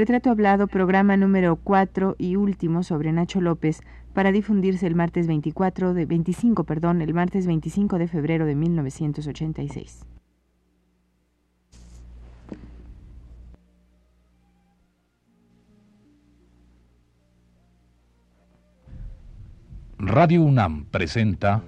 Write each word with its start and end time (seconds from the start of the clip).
Retrato 0.00 0.30
Hablado, 0.30 0.66
programa 0.66 1.18
número 1.18 1.56
4 1.56 2.16
y 2.16 2.36
último 2.36 2.82
sobre 2.82 3.12
Nacho 3.12 3.42
López, 3.42 3.82
para 4.14 4.32
difundirse 4.32 4.86
el 4.86 4.94
martes 4.94 5.26
24 5.26 5.92
de 5.92 6.06
25, 6.06 6.64
perdón, 6.64 7.02
el 7.02 7.12
martes 7.12 7.46
25 7.46 7.98
de 7.98 8.08
febrero 8.08 8.46
de 8.46 8.54
1986. 8.54 10.06
Radio 19.98 20.40
UNAM 20.40 20.86
presenta 20.86 21.62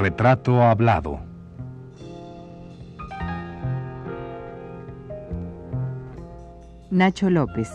Retrato 0.00 0.62
Hablado. 0.62 1.20
Nacho 6.90 7.28
López. 7.28 7.70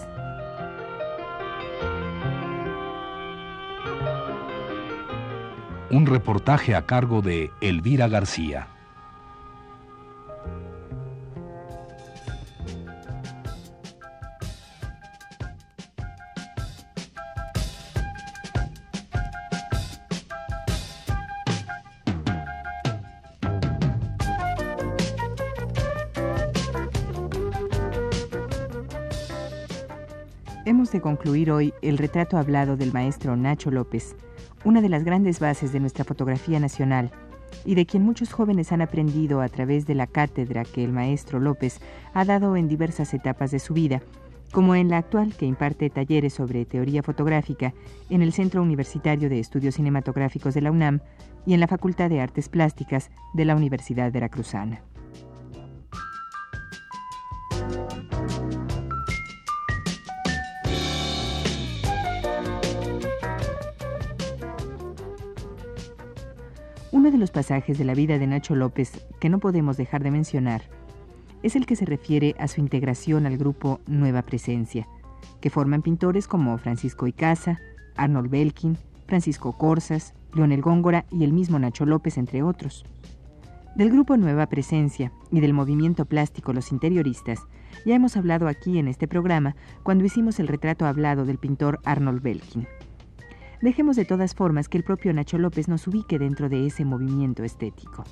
Un 5.91 6.07
reportaje 6.07 6.73
a 6.73 6.87
cargo 6.87 7.21
de 7.21 7.51
Elvira 7.61 8.07
García. 8.07 8.74
Hemos 30.67 30.91
de 30.91 30.99
concluir 30.99 31.51
hoy 31.51 31.75
el 31.83 31.99
retrato 31.99 32.39
hablado 32.39 32.75
del 32.75 32.91
maestro 32.91 33.35
Nacho 33.35 33.69
López, 33.69 34.15
una 34.63 34.81
de 34.81 34.89
las 34.89 35.03
grandes 35.03 35.39
bases 35.39 35.71
de 35.71 35.79
nuestra 35.79 36.03
fotografía 36.05 36.59
nacional 36.59 37.11
y 37.65 37.75
de 37.75 37.85
quien 37.85 38.01
muchos 38.01 38.33
jóvenes 38.33 38.71
han 38.71 38.81
aprendido 38.81 39.41
a 39.41 39.47
través 39.47 39.85
de 39.85 39.93
la 39.93 40.07
cátedra 40.07 40.65
que 40.65 40.83
el 40.83 40.91
maestro 40.91 41.39
López 41.39 41.81
ha 42.15 42.25
dado 42.25 42.57
en 42.57 42.67
diversas 42.67 43.13
etapas 43.13 43.51
de 43.51 43.59
su 43.59 43.75
vida, 43.75 44.01
como 44.51 44.73
en 44.73 44.89
la 44.89 44.97
actual 44.97 45.35
que 45.35 45.45
imparte 45.45 45.91
talleres 45.91 46.33
sobre 46.33 46.65
teoría 46.65 47.03
fotográfica 47.03 47.75
en 48.09 48.23
el 48.23 48.33
Centro 48.33 48.63
Universitario 48.63 49.29
de 49.29 49.39
Estudios 49.39 49.75
Cinematográficos 49.75 50.55
de 50.55 50.61
la 50.61 50.71
UNAM 50.71 51.01
y 51.45 51.53
en 51.53 51.59
la 51.59 51.67
Facultad 51.67 52.09
de 52.09 52.21
Artes 52.21 52.49
Plásticas 52.49 53.11
de 53.35 53.45
la 53.45 53.55
Universidad 53.55 54.11
Veracruzana. 54.11 54.81
Uno 67.05 67.11
de 67.11 67.19
los 67.19 67.29
pasajes 67.29 67.77
de 67.77 67.85
la 67.85 67.93
vida 67.93 68.17
de 68.17 68.25
Nacho 68.25 68.55
López 68.55 69.05
que 69.19 69.29
no 69.29 69.37
podemos 69.37 69.77
dejar 69.77 70.01
de 70.01 70.09
mencionar 70.09 70.63
es 71.43 71.55
el 71.55 71.67
que 71.67 71.75
se 71.75 71.85
refiere 71.85 72.33
a 72.39 72.47
su 72.47 72.61
integración 72.61 73.27
al 73.27 73.37
grupo 73.37 73.79
Nueva 73.85 74.23
Presencia, 74.23 74.87
que 75.39 75.51
forman 75.51 75.83
pintores 75.83 76.27
como 76.27 76.57
Francisco 76.57 77.05
Icaza, 77.05 77.59
Arnold 77.95 78.31
Belkin, 78.31 78.75
Francisco 79.05 79.55
Corsas, 79.55 80.15
Leonel 80.33 80.63
Góngora 80.63 81.05
y 81.11 81.23
el 81.25 81.31
mismo 81.31 81.59
Nacho 81.59 81.85
López, 81.85 82.17
entre 82.17 82.41
otros. 82.41 82.85
Del 83.75 83.91
grupo 83.91 84.17
Nueva 84.17 84.47
Presencia 84.47 85.11
y 85.29 85.41
del 85.41 85.53
movimiento 85.53 86.05
plástico 86.05 86.53
Los 86.53 86.71
Interioristas 86.71 87.45
ya 87.85 87.93
hemos 87.93 88.17
hablado 88.17 88.47
aquí 88.47 88.79
en 88.79 88.87
este 88.87 89.07
programa 89.07 89.55
cuando 89.83 90.05
hicimos 90.05 90.39
el 90.39 90.47
retrato 90.47 90.87
hablado 90.87 91.23
del 91.23 91.37
pintor 91.37 91.81
Arnold 91.83 92.23
Belkin. 92.23 92.67
Dejemos 93.61 93.95
de 93.95 94.05
todas 94.05 94.35
formas 94.35 94.69
que 94.69 94.77
el 94.77 94.83
propio 94.83 95.13
Nacho 95.13 95.37
López 95.37 95.67
nos 95.67 95.87
ubique 95.87 96.19
dentro 96.19 96.49
de 96.49 96.67
ese 96.67 96.85
movimiento 96.85 97.43
estético. 97.43 98.03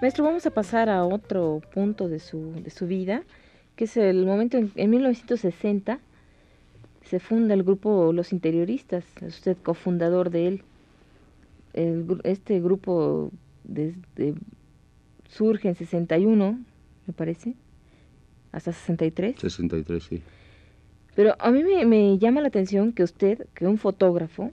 Maestro, 0.00 0.24
vamos 0.24 0.46
a 0.46 0.50
pasar 0.50 0.88
a 0.88 1.04
otro 1.04 1.60
punto 1.74 2.08
de 2.08 2.20
su, 2.20 2.52
vida, 2.82 3.24
que 3.74 3.84
es 3.84 3.96
el 3.96 4.24
momento 4.26 4.56
en, 4.56 4.70
en 4.76 4.90
1960 4.90 5.98
se 7.02 7.20
funda 7.20 7.54
el 7.54 7.62
grupo 7.62 8.12
Los 8.12 8.32
Interioristas, 8.32 9.02
es 9.22 9.36
usted 9.36 9.56
cofundador 9.62 10.28
de 10.28 10.46
él 10.46 10.64
este 11.72 12.60
grupo 12.60 13.30
desde, 13.64 14.34
surge 15.28 15.68
en 15.68 15.74
61, 15.74 16.58
me 17.06 17.12
parece, 17.12 17.54
hasta 18.52 18.72
63. 18.72 19.36
63, 19.38 20.02
sí. 20.02 20.22
Pero 21.14 21.34
a 21.38 21.50
mí 21.50 21.64
me, 21.64 21.84
me, 21.84 22.18
llama 22.18 22.40
la 22.40 22.48
atención 22.48 22.92
que 22.92 23.02
usted, 23.02 23.46
que 23.54 23.66
un 23.66 23.78
fotógrafo, 23.78 24.52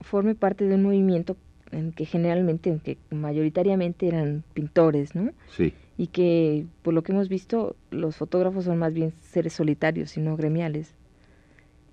forme 0.00 0.34
parte 0.34 0.66
de 0.66 0.74
un 0.74 0.82
movimiento 0.82 1.36
en 1.70 1.92
que 1.92 2.04
generalmente, 2.04 2.70
en 2.70 2.80
que 2.80 2.98
mayoritariamente 3.10 4.08
eran 4.08 4.44
pintores, 4.54 5.14
¿no? 5.14 5.32
Sí. 5.50 5.72
Y 5.96 6.08
que, 6.08 6.66
por 6.82 6.94
lo 6.94 7.02
que 7.02 7.12
hemos 7.12 7.28
visto, 7.28 7.76
los 7.90 8.16
fotógrafos 8.16 8.64
son 8.64 8.78
más 8.78 8.92
bien 8.92 9.12
seres 9.20 9.54
solitarios 9.54 10.16
y 10.16 10.20
no 10.20 10.36
gremiales. 10.36 10.94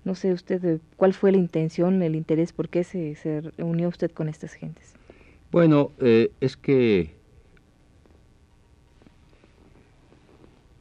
No 0.04 0.14
sé 0.14 0.32
usted 0.32 0.64
eh, 0.64 0.80
cuál 0.96 1.12
fue 1.12 1.32
la 1.32 1.38
intención, 1.38 2.02
el 2.02 2.14
interés, 2.14 2.52
por 2.52 2.68
qué 2.68 2.84
se, 2.84 3.14
se 3.16 3.42
unió 3.58 3.88
usted 3.88 4.10
con 4.10 4.28
estas 4.28 4.54
gentes. 4.54 4.94
Bueno, 5.50 5.90
eh, 5.98 6.30
es 6.40 6.56
que 6.56 7.14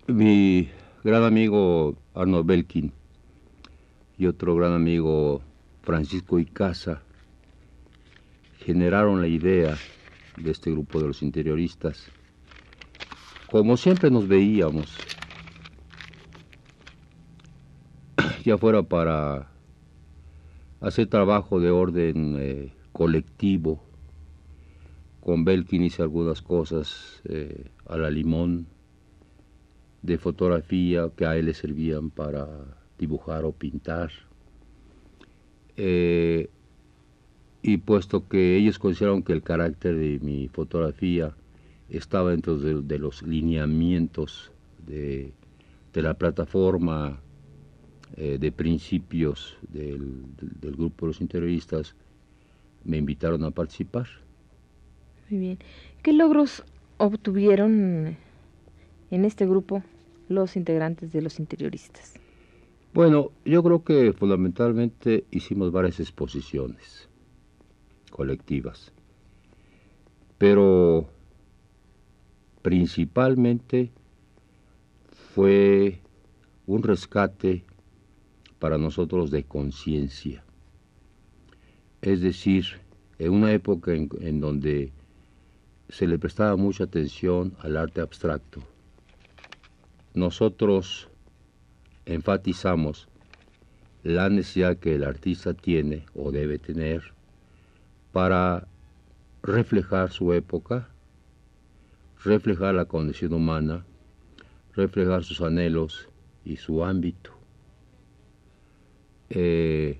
mi 0.07 0.69
gran 1.03 1.23
amigo 1.23 1.95
Arnold 2.13 2.45
Belkin 2.45 2.91
y 4.17 4.25
otro 4.27 4.55
gran 4.55 4.73
amigo 4.73 5.41
Francisco 5.81 6.39
Icaza 6.39 7.01
generaron 8.59 9.21
la 9.21 9.27
idea 9.27 9.77
de 10.37 10.51
este 10.51 10.71
grupo 10.71 10.99
de 11.01 11.07
los 11.07 11.21
interioristas. 11.21 12.11
Como 13.49 13.77
siempre 13.77 14.11
nos 14.11 14.27
veíamos 14.27 14.95
fuera 18.57 18.83
para 18.83 19.49
hacer 20.81 21.07
trabajo 21.07 21.59
de 21.59 21.71
orden 21.71 22.35
eh, 22.39 22.73
colectivo. 22.91 23.81
Con 25.21 25.43
Belkin 25.43 25.83
hice 25.83 26.01
algunas 26.01 26.41
cosas 26.41 27.21
eh, 27.25 27.65
a 27.85 27.97
la 27.97 28.09
limón 28.09 28.67
de 30.01 30.17
fotografía 30.17 31.09
que 31.15 31.25
a 31.25 31.35
él 31.35 31.47
le 31.47 31.53
servían 31.53 32.09
para 32.09 32.47
dibujar 32.97 33.43
o 33.43 33.51
pintar. 33.51 34.11
Eh, 35.75 36.49
y 37.61 37.77
puesto 37.77 38.27
que 38.27 38.55
ellos 38.55 38.79
consideraron 38.79 39.23
que 39.23 39.33
el 39.33 39.43
carácter 39.43 39.95
de 39.95 40.19
mi 40.21 40.47
fotografía 40.47 41.35
estaba 41.89 42.31
dentro 42.31 42.57
de, 42.57 42.99
los 42.99 43.23
lineamientos 43.23 44.51
de, 44.85 45.33
de 45.93 46.01
la 46.01 46.13
plataforma 46.13 47.19
eh, 48.17 48.37
de 48.39 48.51
principios 48.51 49.57
del, 49.69 50.23
del, 50.37 50.75
grupo 50.75 51.05
de 51.05 51.09
los 51.11 51.21
interioristas 51.21 51.95
me 52.83 52.97
invitaron 52.97 53.43
a 53.43 53.51
participar. 53.51 54.07
Muy 55.29 55.39
bien. 55.39 55.59
¿Qué 56.01 56.13
logros 56.13 56.63
obtuvieron 56.97 58.17
en 59.11 59.25
este 59.25 59.45
grupo 59.45 59.83
los 60.27 60.55
integrantes 60.55 61.11
de 61.11 61.21
los 61.21 61.39
interioristas? 61.39 62.13
Bueno, 62.93 63.31
yo 63.45 63.61
creo 63.61 63.83
que 63.83 64.13
fundamentalmente 64.13 65.25
hicimos 65.29 65.71
varias 65.71 65.99
exposiciones 65.99 67.07
colectivas, 68.09 68.91
pero 70.39 71.07
principalmente 72.63 73.91
fue 75.33 76.01
un 76.65 76.81
rescate 76.81 77.63
para 78.59 78.77
nosotros 78.77 79.31
de 79.31 79.43
conciencia. 79.43 80.43
Es 82.01 82.21
decir, 82.21 82.65
en 83.17 83.31
una 83.31 83.51
época 83.51 83.93
en, 83.93 84.39
donde 84.39 84.91
se 85.89 86.07
le 86.07 86.19
prestaba 86.19 86.55
mucha 86.55 86.83
atención 86.83 87.55
al 87.59 87.77
arte 87.77 88.01
abstracto, 88.01 88.61
nosotros 90.13 91.09
enfatizamos 92.05 93.07
la 94.03 94.29
necesidad 94.29 94.77
que 94.77 94.95
el 94.95 95.03
artista 95.03 95.53
tiene 95.53 96.05
o 96.15 96.31
debe 96.31 96.57
tener 96.57 97.13
para 98.11 98.67
reflejar 99.43 100.11
su 100.11 100.33
época, 100.33 100.89
reflejar 102.23 102.75
la 102.75 102.85
condición 102.85 103.33
humana, 103.33 103.85
reflejar 104.73 105.23
sus 105.23 105.41
anhelos 105.41 106.09
y 106.45 106.55
su 106.57 106.83
ámbito. 106.83 107.38
Eh, 109.29 109.99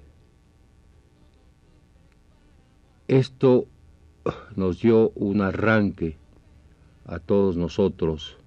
esto 3.08 3.68
nos 4.56 4.82
dio 4.82 5.10
un 5.16 5.42
arranque 5.42 6.18
a 7.06 7.20
todos 7.20 7.58
nosotros 7.58 8.38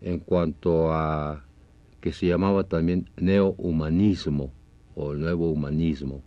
en 0.00 0.18
cuanto 0.18 0.92
a 0.92 1.44
que 2.00 2.12
se 2.12 2.26
llamaba 2.26 2.64
también 2.64 3.10
neohumanismo 3.16 4.52
o 4.94 5.12
el 5.12 5.20
nuevo 5.20 5.50
humanismo. 5.50 6.22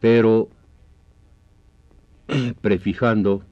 Pero 0.00 0.48
prefijando 2.60 3.42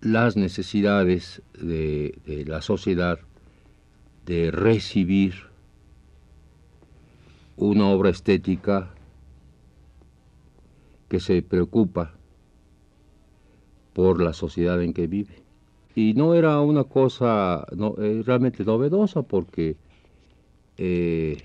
las 0.00 0.36
necesidades 0.36 1.42
de, 1.60 2.18
de, 2.24 2.44
la 2.44 2.62
sociedad 2.62 3.18
de 4.26 4.50
recibir 4.50 5.47
una 7.58 7.88
obra 7.88 8.10
estética 8.10 8.94
que 11.08 11.18
se 11.18 11.42
preocupa 11.42 12.14
por 13.92 14.22
la 14.22 14.32
sociedad 14.32 14.80
en 14.80 14.92
que 14.92 15.08
vive. 15.08 15.42
Y 15.94 16.14
no 16.14 16.34
era 16.34 16.60
una 16.60 16.84
cosa 16.84 17.66
no, 17.74 17.96
eh, 17.98 18.22
realmente 18.24 18.64
novedosa 18.64 19.22
porque 19.22 19.76
eh, 20.76 21.38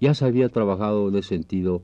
ya 0.00 0.14
se 0.14 0.24
había 0.24 0.48
trabajado 0.48 1.10
en 1.10 1.16
ese 1.16 1.28
sentido 1.28 1.82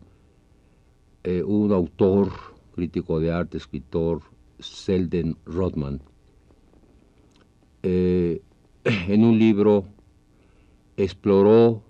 eh, 1.24 1.42
un 1.42 1.72
autor, 1.72 2.30
crítico 2.74 3.20
de 3.20 3.30
arte, 3.30 3.58
escritor, 3.58 4.22
Selden 4.58 5.36
Rodman. 5.44 6.00
en 7.82 8.40
un 9.24 9.38
libro 9.38 9.84
exploró 10.96 11.82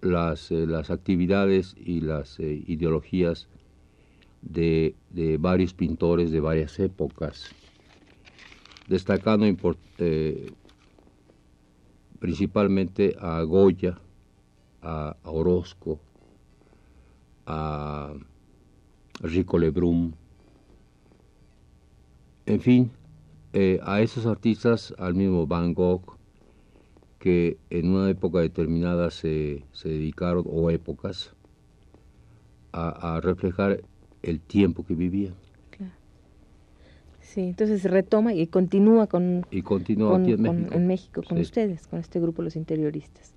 las, 0.00 0.50
las 0.50 0.90
actividades 0.90 1.74
y 1.78 2.00
las 2.00 2.38
ideologías 2.40 3.48
de, 4.42 4.94
varios 5.38 5.74
pintores 5.74 6.30
de 6.30 6.40
varias 6.40 6.78
épocas, 6.78 7.54
destacando 8.88 9.46
eh, 9.98 10.52
principalmente 12.18 13.16
a 13.20 13.42
Goya, 13.42 13.98
a, 14.82 15.16
Orozco, 15.24 16.00
a 17.46 18.12
Rico 19.20 19.58
Lebrun, 19.58 20.14
en 22.46 22.60
fin, 22.60 22.90
eh, 23.52 23.80
a 23.82 24.00
esos 24.00 24.26
artistas, 24.26 24.94
al 24.98 25.14
mismo 25.14 25.46
Van 25.46 25.74
Gogh, 25.74 26.17
que 27.18 27.58
en 27.70 27.90
una 27.90 28.10
época 28.10 28.40
determinada 28.40 29.10
se, 29.10 29.64
dedicaron, 29.84 30.44
o 30.46 30.70
épocas, 30.70 31.34
a 32.72 33.20
reflejar 33.22 33.82
el 34.22 34.40
tiempo 34.40 34.84
que 34.84 34.94
vivían. 34.94 35.34
Sí, 37.28 37.42
entonces 37.42 37.84
retoma 37.84 38.32
y 38.32 38.46
continúa 38.46 39.06
con, 39.06 39.44
y 39.50 39.60
continúa 39.60 40.16
aquí 40.16 40.32
en, 40.32 40.40
México. 40.40 40.74
en 40.74 40.86
México, 40.86 41.22
con 41.28 41.38
ustedes, 41.38 41.86
con 41.86 41.98
este 41.98 42.20
grupo 42.20 42.40
Los 42.40 42.56
Interioristas. 42.56 43.34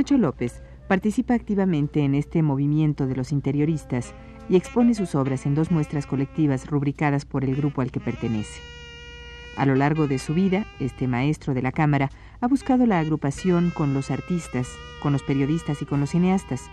Nacho 0.00 0.16
López 0.16 0.62
Participa 0.88 1.34
activamente 1.34 2.00
en 2.00 2.14
este 2.14 2.42
movimiento 2.42 3.06
de 3.06 3.14
los 3.14 3.32
interioristas 3.32 4.14
y 4.48 4.56
expone 4.56 4.94
sus 4.94 5.14
obras 5.14 5.44
en 5.44 5.54
dos 5.54 5.70
muestras 5.70 6.06
colectivas 6.06 6.66
rubricadas 6.66 7.26
por 7.26 7.44
el 7.44 7.54
grupo 7.54 7.82
al 7.82 7.92
que 7.92 8.00
pertenece. 8.00 8.62
A 9.58 9.66
lo 9.66 9.74
largo 9.74 10.08
de 10.08 10.18
su 10.18 10.32
vida, 10.32 10.64
este 10.80 11.06
maestro 11.06 11.52
de 11.52 11.60
la 11.60 11.70
cámara 11.70 12.08
ha 12.40 12.48
buscado 12.48 12.86
la 12.86 12.98
agrupación 12.98 13.72
con 13.76 13.92
los 13.92 14.10
artistas, 14.10 14.70
con 15.02 15.12
los 15.12 15.22
periodistas 15.22 15.82
y 15.82 15.84
con 15.84 16.00
los 16.00 16.12
cineastas. 16.12 16.70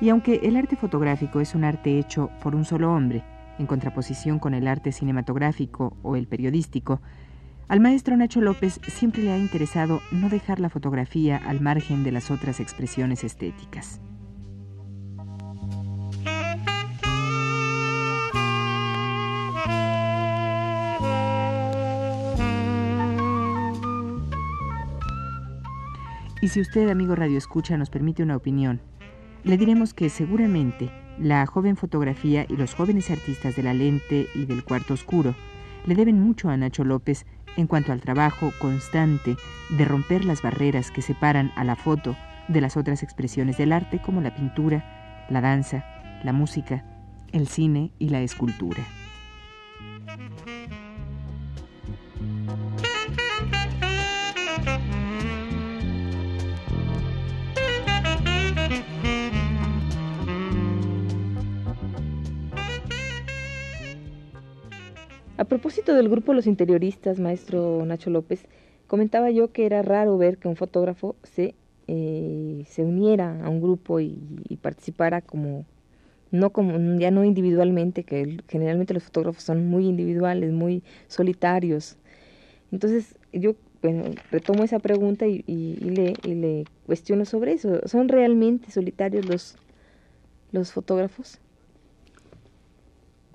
Y 0.00 0.10
aunque 0.10 0.36
el 0.44 0.56
arte 0.56 0.76
fotográfico 0.76 1.40
es 1.40 1.56
un 1.56 1.64
arte 1.64 1.98
hecho 1.98 2.30
por 2.40 2.54
un 2.54 2.64
solo 2.64 2.92
hombre, 2.92 3.24
en 3.58 3.66
contraposición 3.66 4.38
con 4.38 4.54
el 4.54 4.68
arte 4.68 4.92
cinematográfico 4.92 5.96
o 6.04 6.14
el 6.14 6.28
periodístico, 6.28 7.00
al 7.68 7.80
maestro 7.80 8.16
Nacho 8.16 8.40
López 8.40 8.80
siempre 8.88 9.22
le 9.22 9.32
ha 9.32 9.38
interesado 9.38 10.00
no 10.10 10.28
dejar 10.28 10.60
la 10.60 10.68
fotografía 10.68 11.36
al 11.36 11.60
margen 11.60 12.04
de 12.04 12.12
las 12.12 12.30
otras 12.30 12.60
expresiones 12.60 13.24
estéticas. 13.24 14.00
Y 26.44 26.48
si 26.48 26.60
usted, 26.60 26.90
amigo 26.90 27.14
Radio 27.14 27.38
Escucha, 27.38 27.78
nos 27.78 27.88
permite 27.88 28.22
una 28.22 28.36
opinión, 28.36 28.82
le 29.44 29.56
diremos 29.56 29.94
que 29.94 30.10
seguramente 30.10 30.90
la 31.18 31.46
joven 31.46 31.76
fotografía 31.78 32.44
y 32.46 32.56
los 32.56 32.74
jóvenes 32.74 33.10
artistas 33.10 33.56
de 33.56 33.62
la 33.62 33.72
lente 33.72 34.26
y 34.34 34.44
del 34.44 34.62
cuarto 34.62 34.92
oscuro 34.92 35.34
le 35.86 35.94
deben 35.94 36.20
mucho 36.20 36.50
a 36.50 36.56
Nacho 36.58 36.84
López 36.84 37.24
en 37.56 37.66
cuanto 37.66 37.92
al 37.92 38.00
trabajo 38.00 38.52
constante 38.58 39.36
de 39.70 39.84
romper 39.84 40.24
las 40.24 40.42
barreras 40.42 40.90
que 40.90 41.02
separan 41.02 41.52
a 41.56 41.64
la 41.64 41.76
foto 41.76 42.16
de 42.48 42.60
las 42.60 42.76
otras 42.76 43.02
expresiones 43.02 43.56
del 43.56 43.72
arte 43.72 44.00
como 44.00 44.20
la 44.20 44.34
pintura, 44.34 45.26
la 45.30 45.40
danza, 45.40 45.84
la 46.22 46.32
música, 46.32 46.84
el 47.32 47.48
cine 47.48 47.92
y 47.98 48.10
la 48.10 48.20
escultura. 48.20 48.82
A 65.36 65.44
propósito 65.44 65.94
del 65.94 66.08
grupo 66.08 66.32
Los 66.32 66.46
Interioristas, 66.46 67.18
maestro 67.18 67.84
Nacho 67.84 68.08
López, 68.08 68.46
comentaba 68.86 69.30
yo 69.32 69.50
que 69.50 69.66
era 69.66 69.82
raro 69.82 70.16
ver 70.16 70.38
que 70.38 70.46
un 70.46 70.54
fotógrafo 70.54 71.16
se, 71.24 71.56
eh, 71.88 72.64
se 72.68 72.84
uniera 72.84 73.44
a 73.44 73.48
un 73.48 73.60
grupo 73.60 73.98
y, 73.98 74.16
participara 74.62 75.22
como, 75.22 75.66
no 76.30 76.50
como, 76.50 77.00
ya 77.00 77.10
no 77.10 77.24
individualmente, 77.24 78.04
que 78.04 78.38
generalmente 78.48 78.94
los 78.94 79.02
fotógrafos 79.02 79.42
son 79.42 79.66
muy 79.66 79.86
individuales, 79.86 80.52
muy 80.52 80.84
solitarios. 81.08 81.96
Entonces 82.70 83.16
yo 83.32 83.56
bueno, 83.82 84.04
retomo 84.30 84.62
esa 84.62 84.78
pregunta 84.78 85.26
y, 85.26 85.42
le, 85.46 86.14
y 86.22 86.34
le 86.34 86.64
cuestiono 86.86 87.24
sobre 87.24 87.52
eso. 87.52 87.80
¿Son 87.86 88.08
realmente 88.08 88.70
solitarios 88.70 89.26
los, 89.26 89.56
los 90.52 90.72
fotógrafos? 90.72 91.40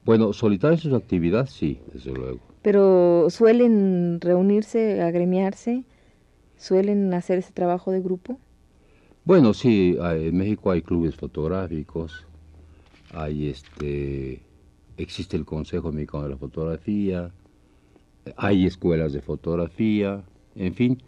Bueno, 0.06 0.34
solitarios 0.34 0.84
en 0.86 0.92
su 0.92 0.98
actividad, 0.98 1.48
sí, 1.48 1.80
desde 1.94 2.12
luego. 2.12 2.40
Pero 2.62 3.30
suelen 3.30 4.20
reunirse, 4.22 5.02
agremiarse, 5.02 5.84
suelen 6.58 7.14
hacer 7.14 7.40
ese 7.40 7.54
trabajo 7.54 7.92
de 7.92 8.02
grupo. 8.02 8.40
Bueno, 9.26 9.54
sí, 9.54 9.98
en 10.00 10.38
México 10.38 10.72
hay 10.72 10.82
clubes 10.82 11.16
fotográficos, 11.16 12.26
hay 13.14 13.50
este, 13.50 14.42
existe 14.98 15.38
el 15.38 15.46
Consejo 15.46 15.92
Mexicano 15.92 16.24
de 16.24 16.30
la 16.30 16.38
Fotografía, 16.38 17.32
hay 18.36 18.66
escuelas 18.66 19.14
de 19.14 19.22
fotografía, 19.22 20.24
en 20.56 20.74
fin. 20.74 21.02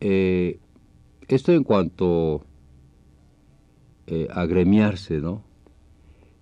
Eh, 0.00 0.58
esto 1.28 1.52
en 1.52 1.64
cuanto 1.64 2.42
eh, 4.06 4.28
a 4.30 4.42
agremiarse, 4.42 5.18
¿no? 5.18 5.42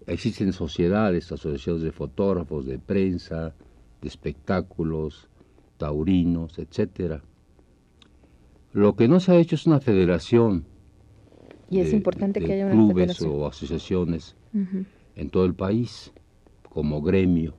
Existen 0.06 0.52
sociedades, 0.52 1.30
asociaciones 1.30 1.82
de 1.82 1.92
fotógrafos, 1.92 2.66
de 2.66 2.78
prensa, 2.78 3.54
de 4.00 4.08
espectáculos, 4.08 5.28
taurinos, 5.76 6.58
etcétera. 6.58 7.22
Lo 8.72 8.96
que 8.96 9.08
no 9.08 9.20
se 9.20 9.32
ha 9.32 9.36
hecho 9.36 9.54
es 9.54 9.66
una 9.66 9.80
federación. 9.80 10.64
Y 11.68 11.80
es 11.80 11.92
importante 11.92 12.40
que 12.40 12.52
haya 12.52 12.66
una 12.66 12.74
clubes 12.74 13.22
o 13.22 13.46
asociaciones 13.46 14.36
en 15.14 15.30
todo 15.30 15.44
el 15.44 15.54
país 15.54 16.12
como 16.68 17.00
gremio. 17.02 17.54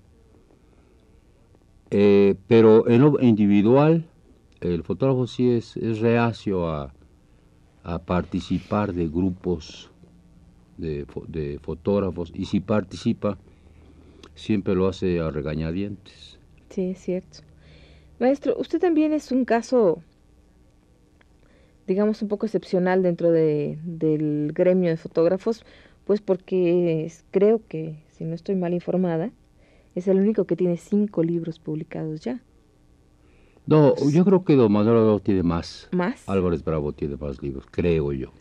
Eh, 1.91 2.35
pero 2.47 2.87
en 2.87 3.01
lo 3.01 3.21
individual, 3.21 4.05
el 4.61 4.83
fotógrafo 4.83 5.27
sí 5.27 5.51
es, 5.51 5.77
es 5.77 5.99
reacio 5.99 6.67
a, 6.67 6.93
a 7.83 7.99
participar 7.99 8.93
de 8.93 9.07
grupos 9.07 9.92
de, 10.77 11.05
de 11.27 11.59
fotógrafos 11.59 12.31
y 12.33 12.45
si 12.45 12.59
participa, 12.59 13.37
siempre 14.35 14.75
lo 14.75 14.87
hace 14.87 15.19
a 15.19 15.29
regañadientes. 15.29 16.39
Sí, 16.69 16.91
es 16.91 16.99
cierto. 16.99 17.39
Maestro, 18.19 18.55
usted 18.57 18.79
también 18.79 19.13
es 19.13 19.31
un 19.31 19.45
caso, 19.45 20.01
digamos, 21.87 22.21
un 22.21 22.27
poco 22.27 22.45
excepcional 22.45 23.03
dentro 23.03 23.31
de, 23.31 23.77
del 23.83 24.51
gremio 24.53 24.89
de 24.89 24.97
fotógrafos, 24.97 25.65
pues 26.05 26.21
porque 26.21 27.11
creo 27.31 27.61
que, 27.67 27.97
si 28.11 28.23
no 28.23 28.33
estoy 28.35 28.55
mal 28.55 28.73
informada, 28.73 29.31
es 29.95 30.07
el 30.07 30.17
único 30.19 30.45
que 30.45 30.55
tiene 30.55 30.77
cinco 30.77 31.23
libros 31.23 31.59
publicados 31.59 32.21
ya. 32.21 32.41
No, 33.65 33.95
yo 34.11 34.25
creo 34.25 34.43
que 34.43 34.55
don 34.55 34.71
Manuel 34.71 34.97
Bravo 34.97 35.19
tiene 35.19 35.43
más. 35.43 35.87
¿Más? 35.91 36.27
Álvarez 36.27 36.63
Bravo 36.63 36.91
tiene 36.91 37.15
más 37.15 37.41
libros, 37.41 37.65
creo 37.71 38.11
yo, 38.11 38.31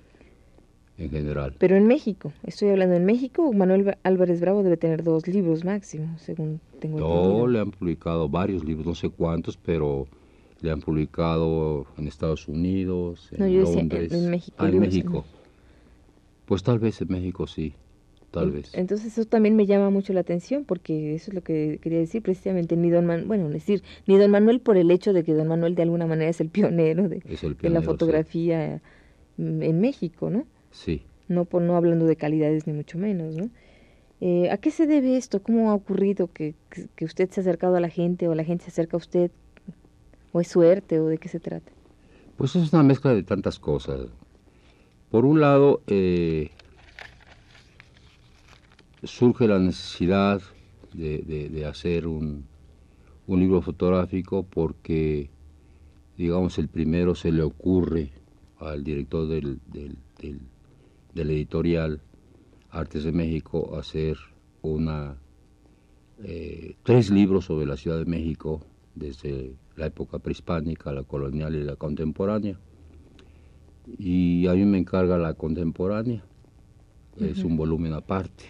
en 0.99 1.11
general. 1.11 1.55
Pero 1.59 1.77
en 1.77 1.87
México, 1.87 2.33
estoy 2.47 2.69
hablando 2.71 2.95
en 2.97 3.05
México, 3.05 3.53
Manuel 3.53 3.97
Álvarez 4.03 4.41
Bravo 4.41 4.63
debe 4.63 4.77
tener 4.77 5.03
dos 5.03 5.27
libros 5.27 5.65
máximo, 5.65 6.17
según 6.19 6.61
tengo 6.81 6.99
entendido. 6.99 7.39
No, 7.39 7.47
le 7.47 7.59
han 7.61 7.71
publicado 7.71 8.29
varios 8.29 8.65
libros, 8.65 8.87
no 8.87 8.95
sé 8.95 9.09
cuántos, 9.09 9.57
pero 9.57 10.07
le 10.61 10.71
han 10.71 10.81
publicado 10.81 11.87
en 11.99 12.07
Estados 12.07 12.47
Unidos, 12.47 13.29
en 13.33 13.41
No, 13.41 13.47
yo 13.49 13.61
decía, 13.61 13.77
Londres. 13.77 14.13
en 14.13 14.31
México, 14.31 14.57
Ah, 14.61 14.69
en 14.69 14.75
en 14.75 14.81
México. 14.81 15.25
Pues 16.47 16.63
tal 16.63 16.79
vez 16.79 17.01
en 17.01 17.09
México 17.09 17.47
sí, 17.47 17.73
tal 18.31 18.51
vez. 18.51 18.71
Entonces 18.75 19.17
eso 19.17 19.25
también 19.27 19.57
me 19.57 19.67
llama 19.67 19.91
mucho 19.91 20.13
la 20.13 20.21
atención 20.21 20.65
porque 20.65 21.15
eso 21.15 21.31
es 21.31 21.35
lo 21.35 21.43
que 21.43 21.79
quería 21.83 21.99
decir 21.99 22.23
precisamente 22.23 22.77
ni 22.77 22.91
don 22.91 23.07
Manuel, 23.07 23.27
bueno, 23.27 23.49
decir 23.49 23.83
ni 24.07 24.17
don 24.19 24.31
Manuel 24.31 24.61
por 24.61 24.77
el 24.77 24.91
hecho 24.91 25.13
de 25.13 25.25
que 25.25 25.33
don 25.35 25.49
Manuel 25.49 25.75
de 25.75 25.83
alguna 25.83 26.07
manera 26.07 26.31
es 26.31 26.41
el 26.41 26.49
pionero 26.49 27.09
de, 27.09 27.23
Es 27.29 27.43
el 27.43 27.51
de 27.51 27.55
pionero, 27.57 27.75
la 27.75 27.81
sí. 27.81 27.87
fotografía 27.87 28.81
mm, 29.39 29.63
en 29.63 29.81
México, 29.81 30.31
¿no? 30.31 30.45
Sí. 30.73 31.03
No 31.29 31.45
por 31.45 31.63
no 31.63 31.77
hablando 31.77 32.07
de 32.07 32.17
calidades 32.17 32.67
ni 32.67 32.73
mucho 32.73 32.99
menos, 32.99 33.37
¿no? 33.37 33.49
Eh, 34.21 34.51
¿A 34.51 34.57
qué 34.57 34.71
se 34.71 34.87
debe 34.87 35.17
esto? 35.17 35.43
¿Cómo 35.43 35.71
ha 35.71 35.75
ocurrido 35.75 36.29
que, 36.33 36.55
que, 36.97 37.05
usted 37.05 37.31
se 37.31 37.41
ha 37.41 37.43
acercado 37.43 37.77
a 37.77 37.81
la 37.81 37.89
gente 37.89 38.29
o 38.29 38.35
la 38.35 38.45
gente 38.45 38.65
se 38.65 38.71
acerca 38.71 38.97
a 38.97 38.99
usted? 38.99 39.31
¿O 40.33 40.41
es 40.41 40.49
suerte 40.49 40.99
o 41.01 41.07
de 41.07 41.19
qué 41.19 41.29
se 41.29 41.41
trata? 41.41 41.71
Pues 42.37 42.57
es 42.57 42.73
una 42.73 42.83
mezcla 42.83 43.13
de 43.15 43.23
tantas 43.23 43.59
cosas. 43.59 44.07
Por 45.11 45.25
un 45.25 45.41
lado, 45.41 45.83
eh, 45.89 46.51
surge 49.05 49.47
la 49.49 49.59
necesidad 49.59 50.41
de, 50.95 51.19
de- 51.19 51.49
de 51.49 51.65
hacer 51.67 52.07
un, 52.07 52.45
un 53.27 53.41
libro 53.41 53.61
fotográfico 53.61 54.45
porque, 54.45 55.31
digamos, 56.17 56.59
el 56.59 56.69
primero 56.69 57.15
se 57.15 57.33
le 57.33 57.43
ocurre 57.43 58.11
al 58.59 58.85
director 58.85 59.27
del, 59.29 59.59
del, 59.67 59.97
del- 60.21 60.41
del 61.15 61.31
editorial 61.31 62.01
Artes 62.71 63.05
de 63.05 63.13
México 63.13 63.77
hacer 63.77 64.17
una 64.63 65.17
eh, 66.25 66.77
tres 66.85 67.11
libros 67.11 67.47
sobre 67.47 67.67
la 67.67 67.77
Ciudad 67.77 67.99
de 67.99 68.07
México 68.07 68.61
desde 68.95 69.55
la 69.77 69.87
época 69.87 70.19
prehispánica, 70.19 70.93
la 70.93 71.03
colonial 71.03 71.55
y 71.55 71.65
la 71.65 71.77
contemporánea. 71.77 72.59
Y 73.99 74.47
a 74.47 74.55
mí 74.55 74.65
me 74.65 74.79
encarga 74.79 75.19
la 75.19 75.35
contemporánea. 75.35 76.25
Es 77.19 77.45
un 77.45 77.57
volumen 77.57 77.93
aparte, 77.93 78.45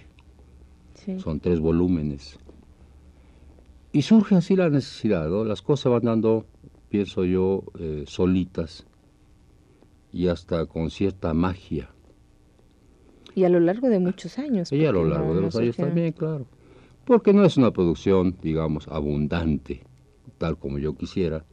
Sí. 0.94 1.18
son 1.18 1.40
tres 1.40 1.58
volúmenes. 1.58 2.38
Y 3.92 4.02
surge 4.02 4.36
así 4.36 4.54
la 4.54 4.70
necesidad, 4.70 5.28
¿no? 5.28 5.44
Las 5.44 5.62
cosas 5.62 5.92
van 5.92 6.02
dando, 6.04 6.46
pienso 6.88 7.24
yo, 7.24 7.64
eh, 7.78 8.04
solitas 8.06 8.86
y 10.12 10.28
hasta 10.28 10.66
con 10.66 10.90
cierta 10.90 11.34
magia. 11.34 11.90
Y 13.34 13.44
a 13.44 13.48
lo 13.48 13.60
largo 13.60 13.88
de 13.88 13.98
muchos 13.98 14.38
años. 14.38 14.72
Y 14.72 14.84
a 14.84 14.92
lo 14.92 15.04
largo 15.04 15.28
no- 15.28 15.34
de 15.34 15.40
no 15.40 15.46
los 15.46 15.56
años 15.56 15.76
también, 15.76 16.12
claro. 16.12 16.46
Porque 17.04 17.32
no 17.32 17.44
es 17.44 17.56
una 17.56 17.72
producción, 17.72 18.36
digamos, 18.42 18.88
abundante, 18.88 19.82
tal 20.38 20.58
como 20.58 20.78
yo 20.78 20.94
quisiera, 20.94 21.44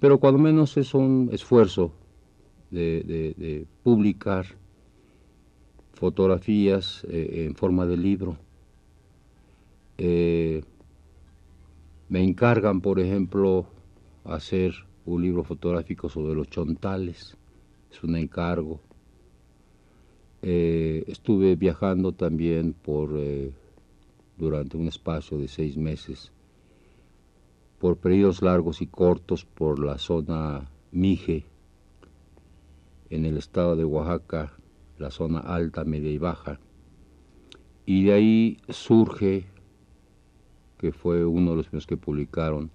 pero 0.00 0.18
cuando 0.18 0.38
menos 0.38 0.76
es 0.76 0.92
un 0.94 1.30
esfuerzo 1.32 1.92
de, 2.70 3.02
de- 3.06 3.34
de 3.36 3.66
publicar 3.82 4.46
fotografías 5.94 7.04
eh, 7.08 7.46
en 7.46 7.54
forma 7.54 7.86
de 7.86 7.96
libro. 7.96 8.36
Eh, 9.98 10.62
me 12.08 12.22
encargan, 12.22 12.80
por 12.80 13.00
ejemplo, 13.00 13.66
hacer 14.24 14.74
un 15.06 15.22
libro 15.22 15.42
fotográfico 15.44 16.08
sobre 16.08 16.34
los 16.34 16.48
chontales, 16.48 17.36
es 17.90 18.02
un 18.02 18.16
encargo. 18.16 18.80
Eh, 20.48 21.02
estuve 21.08 21.56
viajando 21.56 22.12
también 22.12 22.72
por 22.72 23.10
eh, 23.16 23.50
durante 24.38 24.76
un 24.76 24.86
espacio 24.86 25.38
de 25.38 25.48
seis 25.48 25.76
meses, 25.76 26.30
por 27.80 27.96
periodos 27.96 28.42
largos 28.42 28.80
y 28.80 28.86
cortos 28.86 29.44
por 29.44 29.84
la 29.84 29.98
zona 29.98 30.70
Mije, 30.92 31.46
en 33.10 33.24
el 33.24 33.38
estado 33.38 33.74
de 33.74 33.84
Oaxaca, 33.84 34.52
la 34.98 35.10
zona 35.10 35.40
alta, 35.40 35.82
media 35.82 36.12
y 36.12 36.18
baja. 36.18 36.60
Y 37.84 38.04
de 38.04 38.12
ahí 38.12 38.58
surge, 38.68 39.46
que 40.78 40.92
fue 40.92 41.26
uno 41.26 41.50
de 41.50 41.56
los 41.56 41.66
primeros 41.66 41.88
que 41.88 41.96
publicaron, 41.96 42.70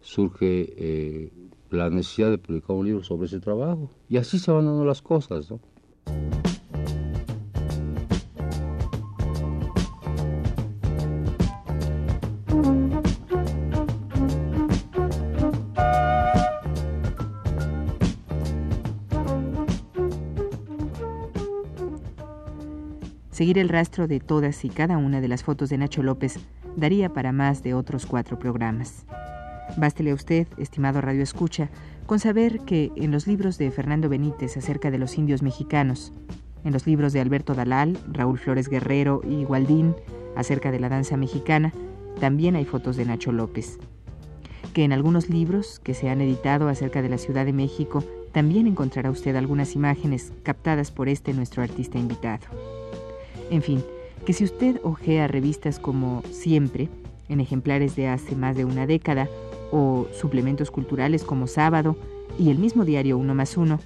surge 0.00 0.72
eh, 0.76 1.32
la 1.70 1.90
necesidad 1.90 2.30
de 2.30 2.38
publicar 2.38 2.76
un 2.76 2.86
libro 2.86 3.02
sobre 3.02 3.26
ese 3.26 3.40
trabajo. 3.40 3.90
Y 4.08 4.16
así 4.16 4.38
se 4.38 4.52
van 4.52 4.66
dando 4.66 4.84
las 4.84 5.02
cosas, 5.02 5.50
¿no? 5.50 5.58
Seguir 23.32 23.58
el 23.58 23.70
rastro 23.70 24.06
de 24.06 24.20
todas 24.20 24.62
y 24.62 24.68
cada 24.68 24.98
una 24.98 25.22
de 25.22 25.26
las 25.26 25.42
fotos 25.42 25.70
de 25.70 25.78
Nacho 25.78 26.02
López 26.02 26.38
daría 26.76 27.08
para 27.08 27.32
más 27.32 27.62
de 27.62 27.72
otros 27.72 28.04
cuatro 28.04 28.38
programas. 28.38 29.06
Bástele 29.78 30.10
a 30.10 30.14
usted, 30.14 30.46
estimado 30.58 31.00
Radio 31.00 31.22
Escucha, 31.22 31.70
con 32.04 32.18
saber 32.18 32.60
que 32.60 32.92
en 32.94 33.10
los 33.10 33.26
libros 33.26 33.56
de 33.56 33.70
Fernando 33.70 34.10
Benítez 34.10 34.58
acerca 34.58 34.90
de 34.90 34.98
los 34.98 35.16
indios 35.16 35.42
mexicanos, 35.42 36.12
en 36.62 36.74
los 36.74 36.86
libros 36.86 37.14
de 37.14 37.22
Alberto 37.22 37.54
Dalal, 37.54 37.98
Raúl 38.12 38.38
Flores 38.38 38.68
Guerrero 38.68 39.22
y 39.26 39.44
Gualdín 39.44 39.96
acerca 40.36 40.70
de 40.70 40.80
la 40.80 40.90
danza 40.90 41.16
mexicana, 41.16 41.72
también 42.20 42.54
hay 42.54 42.66
fotos 42.66 42.98
de 42.98 43.06
Nacho 43.06 43.32
López. 43.32 43.78
Que 44.74 44.84
en 44.84 44.92
algunos 44.92 45.30
libros 45.30 45.80
que 45.80 45.94
se 45.94 46.10
han 46.10 46.20
editado 46.20 46.68
acerca 46.68 47.00
de 47.00 47.08
la 47.08 47.16
Ciudad 47.16 47.46
de 47.46 47.54
México, 47.54 48.04
también 48.32 48.66
encontrará 48.66 49.10
usted 49.10 49.36
algunas 49.36 49.74
imágenes 49.74 50.34
captadas 50.42 50.90
por 50.90 51.08
este 51.08 51.32
nuestro 51.32 51.62
artista 51.62 51.98
invitado. 51.98 52.81
En 53.52 53.60
fin, 53.60 53.84
que 54.24 54.32
si 54.32 54.44
usted 54.44 54.80
ojea 54.82 55.28
revistas 55.28 55.78
como 55.78 56.22
Siempre, 56.30 56.88
en 57.28 57.38
ejemplares 57.38 57.94
de 57.96 58.08
hace 58.08 58.34
más 58.34 58.56
de 58.56 58.64
una 58.64 58.86
década, 58.86 59.28
o 59.70 60.06
suplementos 60.18 60.70
culturales 60.70 61.22
como 61.22 61.46
Sábado 61.46 61.96
y 62.38 62.50
el 62.50 62.58
mismo 62.58 62.86
diario 62.86 63.18
Uno 63.18 63.34
más 63.34 63.58
Uno, 63.58 63.78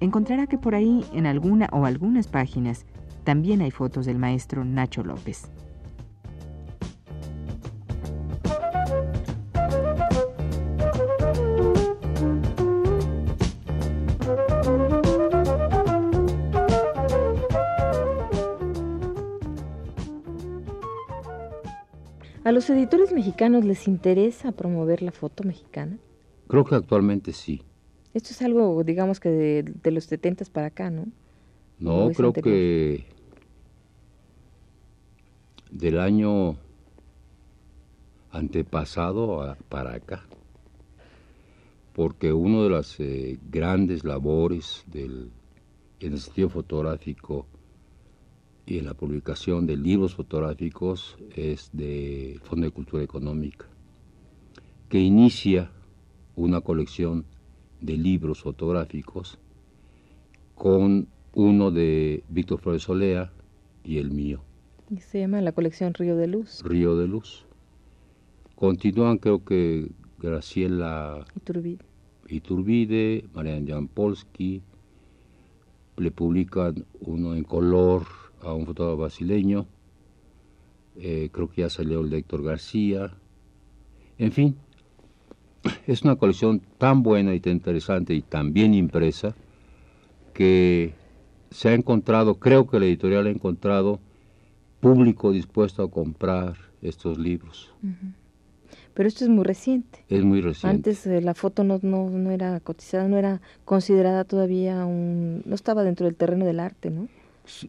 encontrará 0.00 0.46
que 0.46 0.58
por 0.58 0.74
ahí, 0.74 1.06
en 1.14 1.24
alguna 1.24 1.70
o 1.72 1.86
algunas 1.86 2.26
páginas, 2.26 2.84
también 3.24 3.62
hay 3.62 3.70
fotos 3.70 4.04
del 4.04 4.18
maestro 4.18 4.62
Nacho 4.62 5.02
López. 5.02 5.48
¿A 22.44 22.52
los 22.52 22.68
editores 22.70 23.12
mexicanos 23.12 23.64
les 23.64 23.88
interesa 23.88 24.52
promover 24.52 25.02
la 25.02 25.12
foto 25.12 25.44
mexicana? 25.44 25.98
Creo 26.48 26.64
que 26.64 26.74
actualmente 26.74 27.32
sí. 27.32 27.62
Esto 28.12 28.30
es 28.30 28.42
algo, 28.42 28.84
digamos 28.84 29.18
que 29.18 29.28
de, 29.30 29.62
de 29.62 29.90
los 29.90 30.04
70 30.04 30.44
para 30.52 30.68
acá, 30.68 30.90
¿no? 30.90 31.06
No, 31.78 32.04
¿O 32.04 32.10
es 32.10 32.16
creo 32.16 32.28
anterior? 32.28 32.54
que 32.54 33.04
del 35.70 35.98
año 35.98 36.56
antepasado 38.30 39.42
a- 39.42 39.56
para 39.68 39.94
acá. 39.94 40.22
Porque 41.94 42.32
una 42.32 42.62
de 42.64 42.70
las 42.70 42.98
eh, 42.98 43.38
grandes 43.50 44.04
labores 44.04 44.84
del, 44.86 45.30
en 46.00 46.12
el 46.12 46.18
sentido 46.18 46.48
fotográfico 46.48 47.46
y 48.66 48.78
en 48.78 48.86
la 48.86 48.94
publicación 48.94 49.66
de 49.66 49.76
libros 49.76 50.14
fotográficos 50.14 51.16
es 51.34 51.70
del 51.72 52.40
Fondo 52.40 52.66
de 52.66 52.72
Cultura 52.72 53.02
Económica, 53.02 53.66
que 54.88 55.00
inicia 55.00 55.70
una 56.36 56.60
colección 56.60 57.26
de 57.80 57.96
libros 57.96 58.40
fotográficos 58.40 59.38
con 60.54 61.08
uno 61.34 61.70
de 61.70 62.24
Víctor 62.28 62.60
Flores 62.60 62.82
Solea 62.82 63.32
y 63.82 63.98
el 63.98 64.10
mío. 64.10 64.42
Y 64.90 65.00
se 65.00 65.20
llama 65.20 65.40
la 65.40 65.52
colección 65.52 65.92
Río 65.92 66.16
de 66.16 66.28
Luz. 66.28 66.62
Río 66.62 66.96
de 66.96 67.08
Luz. 67.08 67.44
Continúan 68.54 69.18
creo 69.18 69.44
que 69.44 69.90
Graciela 70.18 71.24
Iturbide, 71.36 71.84
Iturbide 72.28 73.24
Marian 73.34 73.66
Jampolsky, 73.66 74.62
le 75.96 76.10
publican 76.10 76.86
uno 77.00 77.34
en 77.34 77.44
color 77.44 78.23
a 78.44 78.54
un 78.54 78.66
fotógrafo 78.66 78.98
brasileño, 78.98 79.66
eh, 80.96 81.28
creo 81.32 81.50
que 81.50 81.62
ya 81.62 81.70
salió 81.70 82.00
el 82.00 82.10
de 82.10 82.18
Héctor 82.18 82.42
García, 82.42 83.12
en 84.18 84.32
fin, 84.32 84.56
es 85.86 86.02
una 86.02 86.16
colección 86.16 86.60
tan 86.78 87.02
buena 87.02 87.34
y 87.34 87.40
tan 87.40 87.54
interesante 87.54 88.14
y 88.14 88.22
tan 88.22 88.52
bien 88.52 88.74
impresa 88.74 89.34
que 90.32 90.92
se 91.50 91.68
ha 91.68 91.74
encontrado, 91.74 92.34
creo 92.36 92.66
que 92.66 92.80
la 92.80 92.86
editorial 92.86 93.26
ha 93.26 93.30
encontrado 93.30 94.00
público 94.80 95.32
dispuesto 95.32 95.82
a 95.82 95.90
comprar 95.90 96.56
estos 96.82 97.18
libros. 97.18 97.72
Pero 98.92 99.08
esto 99.08 99.24
es 99.24 99.30
muy 99.30 99.44
reciente. 99.44 100.04
Es 100.08 100.22
muy 100.24 100.40
reciente. 100.40 100.76
Antes 100.76 101.06
eh, 101.06 101.20
la 101.20 101.34
foto 101.34 101.64
no, 101.64 101.78
no, 101.82 102.10
no, 102.10 102.30
era 102.30 102.60
cotizada, 102.60 103.08
no 103.08 103.16
era 103.16 103.40
considerada 103.64 104.24
todavía 104.24 104.84
un... 104.84 105.42
no 105.46 105.54
estaba 105.54 105.84
dentro 105.84 106.06
del 106.06 106.16
terreno 106.16 106.44
del 106.44 106.60
arte, 106.60 106.90
¿no? 106.90 107.08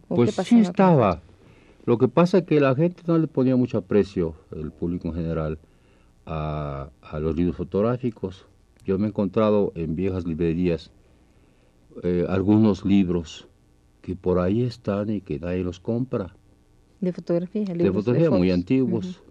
Pues 0.08 0.36
sí 0.36 0.60
estaba. 0.60 1.22
Lo 1.86 1.98
que 1.98 2.08
pasa 2.08 2.39
es 2.39 2.46
que 2.46 2.60
la 2.60 2.75
gente 2.75 3.03
no 3.05 3.17
le 3.17 3.27
ponía 3.27 3.55
mucho 3.55 3.77
aprecio, 3.77 4.36
el 4.51 4.72
público 4.72 5.08
en 5.10 5.13
general, 5.13 5.60
a, 6.25 6.89
los 7.20 7.36
libros 7.36 7.58
fotográficos. 7.58 8.48
Yo 8.84 8.98
me 8.98 9.05
he 9.05 9.10
encontrado 9.10 9.72
en 9.75 9.96
viejas 9.96 10.25
librerías 10.25 10.91
eh, 12.03 12.25
algunos 12.27 12.86
libros 12.86 13.48
que 14.01 14.15
por 14.15 14.39
ahí 14.39 14.63
están 14.63 15.10
y 15.10 15.22
que 15.22 15.39
nadie 15.39 15.63
los 15.63 15.79
compra. 15.79 16.36
De 17.01 17.13
fotografía, 17.13 17.65
de 17.65 17.91
fotografía 17.91 18.32
muy 18.32 18.51
antiguos. 18.51 19.22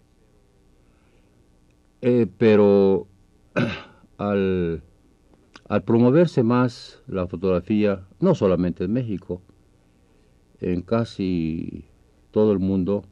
Eh, 2.02 2.26
pero 2.38 3.06
al, 4.18 4.82
al 5.68 5.82
promoverse 5.82 6.42
más 6.42 7.02
la 7.06 7.26
fotografía, 7.26 8.06
no 8.20 8.34
solamente 8.34 8.84
en 8.84 8.92
México, 8.92 9.42
en 10.72 10.82
casi 10.82 11.84
todo 12.30 12.52
el 12.52 12.58
mundo, 12.58 13.04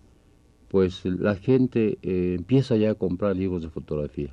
pues 0.68 1.04
la 1.04 1.36
gente 1.36 1.98
eh, 2.02 2.34
empieza 2.38 2.76
ya 2.76 2.92
a 2.92 2.94
comprar 2.94 3.36
libros 3.36 3.62
de 3.62 3.68
fotografía. 3.68 4.30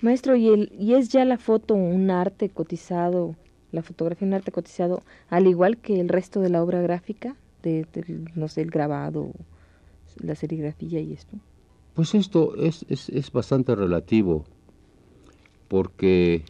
Maestro, 0.00 0.34
¿y, 0.34 0.48
el, 0.48 0.72
¿y 0.78 0.94
es 0.94 1.08
ya 1.10 1.24
la 1.24 1.38
foto 1.38 1.74
un 1.74 2.10
arte 2.10 2.50
cotizado, 2.50 3.36
la 3.72 3.82
fotografía 3.82 4.26
un 4.26 4.34
arte 4.34 4.50
cotizado, 4.52 5.02
al 5.28 5.46
igual 5.46 5.78
que 5.78 6.00
el 6.00 6.08
resto 6.08 6.40
de 6.40 6.50
la 6.50 6.62
obra 6.62 6.82
gráfica, 6.82 7.36
de, 7.62 7.86
no 8.34 8.48
sé, 8.48 8.62
el 8.62 8.70
grabado, 8.70 9.30
la 10.18 10.34
serigrafía 10.34 11.00
y 11.00 11.12
esto? 11.12 11.36
Pues 11.94 12.14
esto 12.14 12.56
es, 12.56 12.84
es, 12.88 13.08
es 13.08 13.30
bastante 13.30 13.74
relativo, 13.76 14.44
porque 15.68 16.42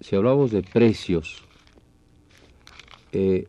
si 0.00 0.14
hablamos 0.14 0.52
de 0.52 0.62
precios, 0.62 1.42
eh, 3.12 3.46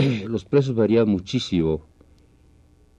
los 0.28 0.44
precios 0.44 0.74
varían 0.74 1.08
muchísimo 1.08 1.82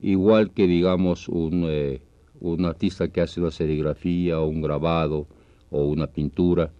igual 0.02 0.50
que 0.50 0.66
digamos 0.66 1.28
un, 1.28 1.64
eh, 1.68 2.02
un 2.40 2.64
artista 2.64 3.08
que 3.08 3.20
hace 3.20 3.40
una 3.40 3.52
serigrafía 3.52 4.40
o 4.40 4.48
un 4.48 4.60
grabado 4.60 5.28
o 5.70 5.84
una 5.84 6.08
pintura, 6.08 6.72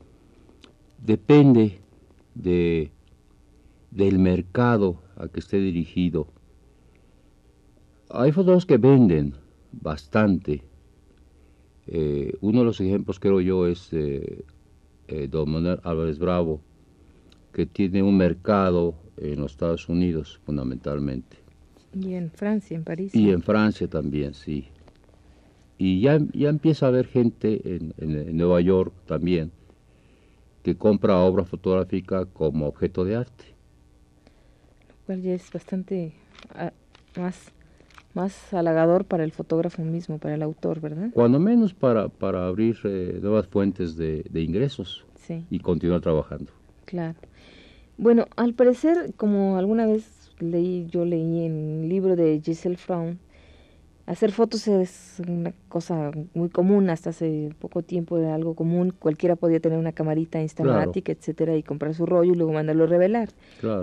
depende 0.98 1.78
de, 2.34 2.90
del 3.90 4.18
mercado 4.18 5.00
a 5.16 5.28
que 5.28 5.40
esté 5.40 5.58
dirigido. 5.58 6.26
Hay 8.10 8.32
fotógrafos 8.32 8.66
que 8.66 8.76
venden 8.76 9.34
bastante. 9.70 10.62
Eh, 11.86 12.36
uno 12.40 12.60
de 12.60 12.64
los 12.64 12.80
ejemplos 12.80 13.18
creo 13.18 13.40
yo 13.40 13.66
es 13.66 13.88
eh, 13.92 14.44
Don 15.30 15.50
Manuel 15.50 15.80
Álvarez 15.84 16.18
Bravo, 16.18 16.60
que 17.52 17.66
tiene 17.66 18.02
un 18.02 18.16
mercado 18.16 18.94
en 19.16 19.40
los 19.40 19.52
Estados 19.52 19.88
Unidos 19.88 20.40
fundamentalmente. 20.44 21.38
Y 21.94 22.14
en 22.14 22.30
Francia, 22.30 22.76
en 22.76 22.84
París. 22.84 23.14
Y 23.14 23.30
en 23.30 23.42
Francia 23.42 23.88
también, 23.88 24.34
sí. 24.34 24.68
Y 25.78 26.00
ya, 26.00 26.18
ya 26.32 26.48
empieza 26.48 26.86
a 26.86 26.88
haber 26.90 27.06
gente 27.06 27.60
en, 27.64 28.36
Nueva 28.36 28.60
York 28.60 28.92
también 29.06 29.50
que 30.62 30.76
compra 30.76 31.18
obra 31.18 31.44
fotográfica 31.44 32.24
como 32.26 32.68
objeto 32.68 33.04
de 33.04 33.16
arte. 33.16 33.44
Lo 34.88 35.06
cual 35.06 35.22
ya 35.22 35.34
es 35.34 35.50
bastante 35.52 36.12
ah, 36.54 36.72
más, 37.16 37.50
más 38.14 38.54
halagador 38.54 39.04
para 39.04 39.24
el 39.24 39.32
fotógrafo 39.32 39.82
mismo, 39.82 40.18
para 40.18 40.36
el 40.36 40.42
autor, 40.42 40.80
¿verdad? 40.80 41.10
Cuando 41.12 41.40
menos 41.40 41.74
para, 41.74 42.08
para 42.08 42.46
abrir 42.46 42.78
eh, 42.84 43.18
nuevas 43.20 43.48
fuentes 43.48 43.96
de, 43.96 44.24
de 44.30 44.40
ingresos 44.40 45.04
y 45.50 45.58
continuar 45.58 46.00
trabajando. 46.00 46.52
Claro. 46.84 47.16
Bueno, 47.98 48.26
al 48.36 48.54
parecer, 48.54 49.12
como 49.16 49.56
alguna 49.56 49.86
vez 49.86 50.30
leí, 50.38 50.86
yo 50.88 51.04
leí 51.04 51.44
en 51.44 51.82
el 51.82 51.88
libro 51.88 52.16
de 52.16 52.40
Giselle 52.44 52.76
Fraun, 52.76 53.18
hacer 54.06 54.32
fotos 54.32 54.66
es 54.66 55.22
una 55.28 55.52
cosa 55.68 56.10
muy 56.34 56.48
común, 56.48 56.90
hasta 56.90 57.10
hace 57.10 57.50
poco 57.60 57.82
tiempo 57.82 58.18
era 58.18 58.34
algo 58.34 58.54
común, 58.54 58.92
cualquiera 58.98 59.36
podía 59.36 59.60
tener 59.60 59.78
una 59.78 59.92
camarita 59.92 60.40
instamática, 60.42 61.12
etcétera, 61.12 61.56
y 61.56 61.62
comprar 61.62 61.94
su 61.94 62.06
rollo 62.06 62.32
y 62.32 62.36
luego 62.36 62.52
mandarlo 62.52 62.84
a 62.84 62.86
revelar. 62.88 63.28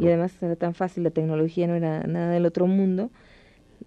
Y 0.03 0.07
además 0.07 0.33
era 0.43 0.55
tan 0.55 0.73
fácil, 0.73 1.03
la 1.03 1.11
tecnología 1.11 1.67
no 1.67 1.75
era 1.75 2.03
nada 2.03 2.31
del 2.31 2.45
otro 2.45 2.67
mundo, 2.67 3.11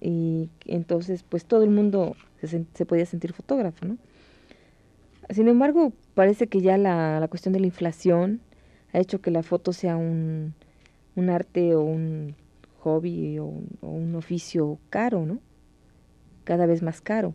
y 0.01 0.49
entonces 0.67 1.23
pues 1.29 1.45
todo 1.45 1.63
el 1.63 1.71
mundo 1.71 2.17
se, 2.43 2.65
se 2.75 2.87
podía 2.87 3.05
sentir 3.07 3.33
fotógrafo, 3.35 3.85
¿no? 3.87 3.99
Sin 5.31 5.49
embargo, 5.49 5.93
parece 6.15 6.47
que 6.47 6.61
ya 6.61 6.79
la, 6.79 7.21
la 7.21 7.29
cuestión 7.29 7.53
de 7.53 7.61
la 7.61 7.67
inflación 7.67 8.41
ha 8.93 8.99
hecho 8.99 9.21
que 9.21 9.31
la 9.31 9.43
foto 9.43 9.73
sea 9.73 9.97
un, 9.97 10.55
un 11.15 11.31
arte 11.31 11.75
o 11.75 11.83
un 11.83 12.35
hobby 12.81 13.39
o 13.39 13.53
un, 13.81 14.15
oficio 14.15 14.79
caro, 14.91 15.25
¿no? 15.25 15.39
Cada 16.45 16.67
vez 16.67 16.83
más 16.83 17.01
caro. 17.01 17.35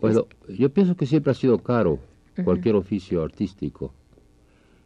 Bueno, 0.00 0.26
yo 0.48 0.70
pienso 0.70 0.96
que 0.96 1.06
siempre 1.06 1.30
ha 1.30 1.34
sido 1.34 1.58
caro 1.58 1.98
cualquier 2.44 2.74
oficio 2.74 3.22
artístico, 3.22 3.94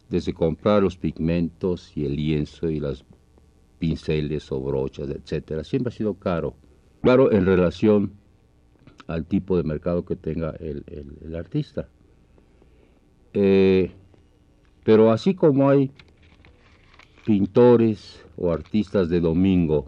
desde 0.09 0.35
comprar 0.35 0.83
los 0.83 0.97
pigmentos 0.97 1.97
y 1.97 2.05
el 2.05 2.17
lienzo 2.17 2.69
y 2.69 2.79
las 2.79 3.05
pinceles 3.79 4.51
o 4.53 4.61
brochas, 4.61 5.09
etcétera, 5.09 5.65
siempre 5.65 5.93
ha 5.93 5.97
sido 5.97 6.15
caro. 6.15 6.55
Claro, 7.03 7.33
en 7.33 7.47
relación 7.47 8.13
al 9.07 9.25
tipo 9.25 9.57
de 9.57 9.63
mercado 9.63 10.05
que 10.05 10.17
tenga 10.17 10.51
el, 10.61 11.35
artista. 11.35 11.89
Eh, 13.33 13.91
pero 14.89 15.13
así 15.13 15.35
como 15.35 15.69
hay 15.69 15.91
pintores 17.27 18.25
o 18.39 18.51
artistas 18.51 19.11
de 19.11 19.21
domingo 19.21 19.85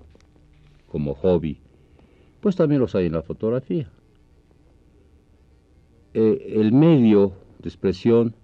como 0.89 1.15
hobby, 1.15 1.59
pues 2.43 2.55
también 2.55 2.83
los 2.83 2.95
hay 2.95 3.07
en 3.07 3.15
la 3.15 3.23
fotografía. 3.23 3.91
Eh, 6.13 6.53
el 6.57 6.73
medio 6.73 7.33
de 7.63 7.71
expresión 7.71 8.35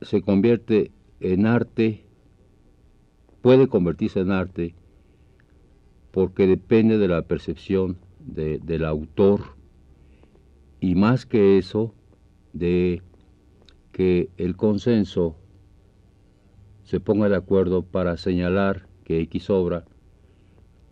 se 0.00 0.22
convierte 0.22 0.90
en 1.20 1.44
arte, 1.44 2.06
puede 3.42 3.68
convertirse 3.68 4.20
en 4.20 4.30
arte, 4.30 4.74
porque 6.12 6.46
depende 6.46 6.96
de 6.96 7.08
la 7.08 7.20
percepción 7.20 7.98
del 8.20 8.86
autor 8.86 9.40
y 10.80 10.94
más 10.94 11.26
que 11.26 11.58
eso, 11.58 11.92
de 12.54 13.02
que 13.98 14.30
el 14.36 14.54
consenso 14.54 15.34
se 16.84 17.00
ponga 17.00 17.28
de 17.28 17.34
acuerdo 17.34 17.82
para 17.82 18.16
señalar 18.16 18.86
que 19.02 19.20
X 19.22 19.50
obra 19.50 19.86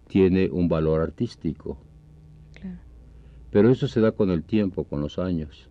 tiene 0.09 0.51
un 0.51 0.67
valor 0.67 1.01
artístico. 1.01 1.79
Pero 3.53 3.71
eso 3.71 3.87
se 3.87 4.01
da 4.01 4.11
con 4.11 4.31
el 4.31 4.43
tiempo, 4.43 4.83
con 4.83 5.01
los 5.01 5.21
años. 5.21 5.71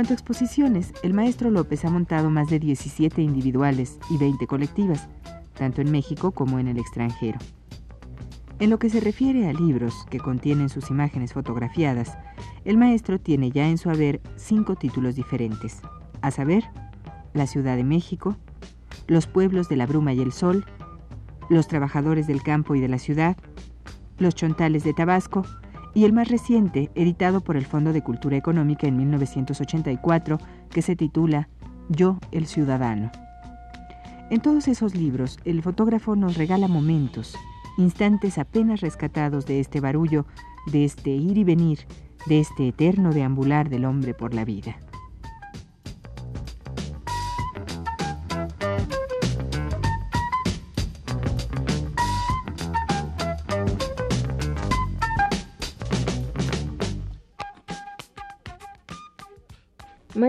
Cuanto 0.00 0.14
a 0.14 0.16
exposiciones, 0.16 0.94
el 1.02 1.12
maestro 1.12 1.50
López 1.50 1.84
ha 1.84 1.90
montado 1.90 2.30
más 2.30 2.48
de 2.48 2.58
17 2.58 3.20
individuales 3.20 3.98
y 4.08 4.16
20 4.16 4.46
colectivas, 4.46 5.10
tanto 5.52 5.82
en 5.82 5.90
México 5.90 6.30
como 6.30 6.58
en 6.58 6.68
el 6.68 6.78
extranjero. 6.78 7.38
En 8.60 8.70
lo 8.70 8.78
que 8.78 8.88
se 8.88 9.00
refiere 9.00 9.46
a 9.46 9.52
libros 9.52 10.06
que 10.08 10.18
contienen 10.18 10.70
sus 10.70 10.88
imágenes 10.88 11.34
fotografiadas, 11.34 12.16
el 12.64 12.78
maestro 12.78 13.20
tiene 13.20 13.50
ya 13.50 13.68
en 13.68 13.76
su 13.76 13.90
haber 13.90 14.22
cinco 14.36 14.74
títulos 14.74 15.16
diferentes, 15.16 15.82
a 16.22 16.30
saber, 16.30 16.64
La 17.34 17.46
Ciudad 17.46 17.76
de 17.76 17.84
México, 17.84 18.38
Los 19.06 19.26
pueblos 19.26 19.68
de 19.68 19.76
la 19.76 19.84
bruma 19.84 20.14
y 20.14 20.22
el 20.22 20.32
sol, 20.32 20.64
Los 21.50 21.68
trabajadores 21.68 22.26
del 22.26 22.42
campo 22.42 22.74
y 22.74 22.80
de 22.80 22.88
la 22.88 22.98
ciudad, 22.98 23.36
Los 24.16 24.34
chontales 24.34 24.82
de 24.82 24.94
Tabasco 24.94 25.44
y 25.94 26.04
el 26.04 26.12
más 26.12 26.28
reciente, 26.28 26.90
editado 26.94 27.40
por 27.40 27.56
el 27.56 27.66
Fondo 27.66 27.92
de 27.92 28.02
Cultura 28.02 28.36
Económica 28.36 28.86
en 28.86 28.96
1984, 28.96 30.38
que 30.70 30.82
se 30.82 30.96
titula 30.96 31.48
Yo 31.88 32.18
el 32.32 32.46
Ciudadano. 32.46 33.10
En 34.30 34.40
todos 34.40 34.68
esos 34.68 34.94
libros, 34.94 35.38
el 35.44 35.62
fotógrafo 35.62 36.14
nos 36.14 36.36
regala 36.36 36.68
momentos, 36.68 37.36
instantes 37.78 38.38
apenas 38.38 38.80
rescatados 38.80 39.46
de 39.46 39.58
este 39.60 39.80
barullo, 39.80 40.26
de 40.66 40.84
este 40.84 41.10
ir 41.10 41.38
y 41.38 41.44
venir, 41.44 41.80
de 42.26 42.40
este 42.40 42.68
eterno 42.68 43.12
deambular 43.12 43.68
del 43.68 43.84
hombre 43.84 44.14
por 44.14 44.34
la 44.34 44.44
vida. 44.44 44.76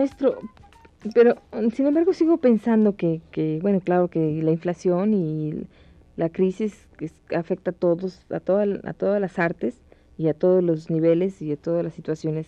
Maestro, 0.01 0.39
pero 1.13 1.35
sin 1.75 1.85
embargo 1.85 2.11
sigo 2.13 2.37
pensando 2.37 2.95
que, 2.95 3.21
bueno, 3.61 3.81
claro 3.81 4.07
que 4.07 4.41
la 4.41 4.49
inflación 4.49 5.13
y 5.13 5.67
la 6.15 6.29
crisis 6.29 6.87
afecta 7.35 7.69
a 7.69 7.73
todos, 7.75 8.25
a, 8.31 8.39
toda, 8.39 8.65
a 8.83 8.93
todas 8.93 9.21
las 9.21 9.37
artes 9.37 9.79
y 10.17 10.27
a 10.27 10.33
todos 10.33 10.63
los 10.63 10.89
niveles 10.89 11.39
y 11.43 11.51
a 11.51 11.55
todas 11.55 11.83
las 11.83 11.93
situaciones. 11.93 12.47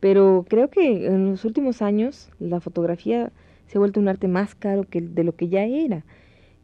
Pero 0.00 0.44
creo 0.46 0.68
que 0.68 1.06
en 1.06 1.30
los 1.30 1.46
últimos 1.46 1.80
años 1.80 2.28
la 2.38 2.60
fotografía 2.60 3.32
se 3.68 3.78
ha 3.78 3.80
vuelto 3.80 3.98
un 3.98 4.08
arte 4.08 4.28
más 4.28 4.54
caro 4.54 4.84
que 4.84 5.00
de 5.00 5.24
lo 5.24 5.34
que 5.34 5.48
ya 5.48 5.64
era. 5.64 6.04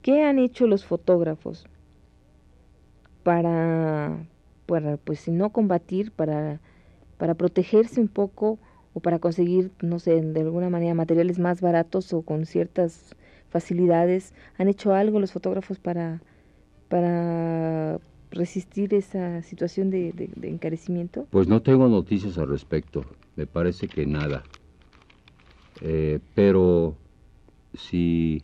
¿Qué 0.03 0.25
han 0.25 0.39
hecho 0.39 0.67
los 0.67 0.85
fotógrafos 0.85 1.67
para, 3.23 4.27
para 4.67 4.99
pues 4.99 5.27
no 5.29 5.51
combatir, 5.51 6.13
para, 6.13 6.61
para 7.17 7.33
protegerse 7.33 7.99
un 7.99 8.09
poco 8.09 8.59
o 8.95 9.01
para 9.01 9.19
conseguir, 9.19 9.71
no 9.81 9.99
sé, 9.99 10.21
de 10.21 10.41
alguna 10.41 10.71
manera 10.71 10.95
materiales 10.95 11.39
más 11.39 11.61
baratos 11.61 12.13
o 12.13 12.23
con 12.23 12.47
ciertas 12.47 13.17
facilidades? 13.49 14.35
¿Han 14.59 14.69
hecho 14.69 14.95
algo 14.95 15.21
los 15.21 15.33
fotógrafos 15.33 15.79
para, 15.79 16.21
para 16.89 17.99
resistir 18.31 18.95
esa 18.95 19.43
situación 19.43 19.91
de, 19.91 20.31
encarecimiento? 20.43 21.27
Pues 21.31 21.49
no 21.49 21.63
tengo 21.63 21.89
noticias 21.89 22.39
al 22.39 22.49
respecto, 22.49 23.05
me 23.37 23.47
parece 23.47 23.89
que 23.89 24.07
nada. 24.07 24.43
Eh, 25.81 26.21
pero 26.35 26.97
si 27.75 28.43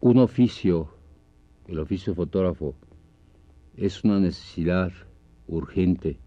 un 0.00 0.18
oficio, 0.18 0.88
el 1.68 1.78
oficio 1.78 2.14
fotógrafo, 2.14 2.74
es 3.76 4.04
una 4.04 4.20
necesidad 4.20 4.92
urgente, 5.46 6.18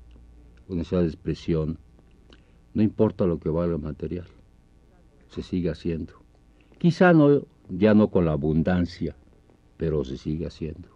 una 0.67 0.79
necesidad 0.79 1.01
de 1.01 1.07
expresión, 1.07 1.79
no 2.75 2.83
importa 2.83 3.25
lo 3.25 3.39
que 3.39 3.49
valga 3.49 3.75
el 3.75 3.81
material, 3.81 4.27
se 5.29 5.41
sigue 5.41 5.69
haciendo. 5.69 6.13
Quizá 6.77 7.13
no, 7.13 7.41
ya 7.69 7.93
no 7.93 8.09
con 8.09 8.25
la 8.25 8.33
abundancia, 8.33 9.15
pero 9.77 10.03
se 10.03 10.17
sigue 10.17 10.45
haciendo. 10.45 10.89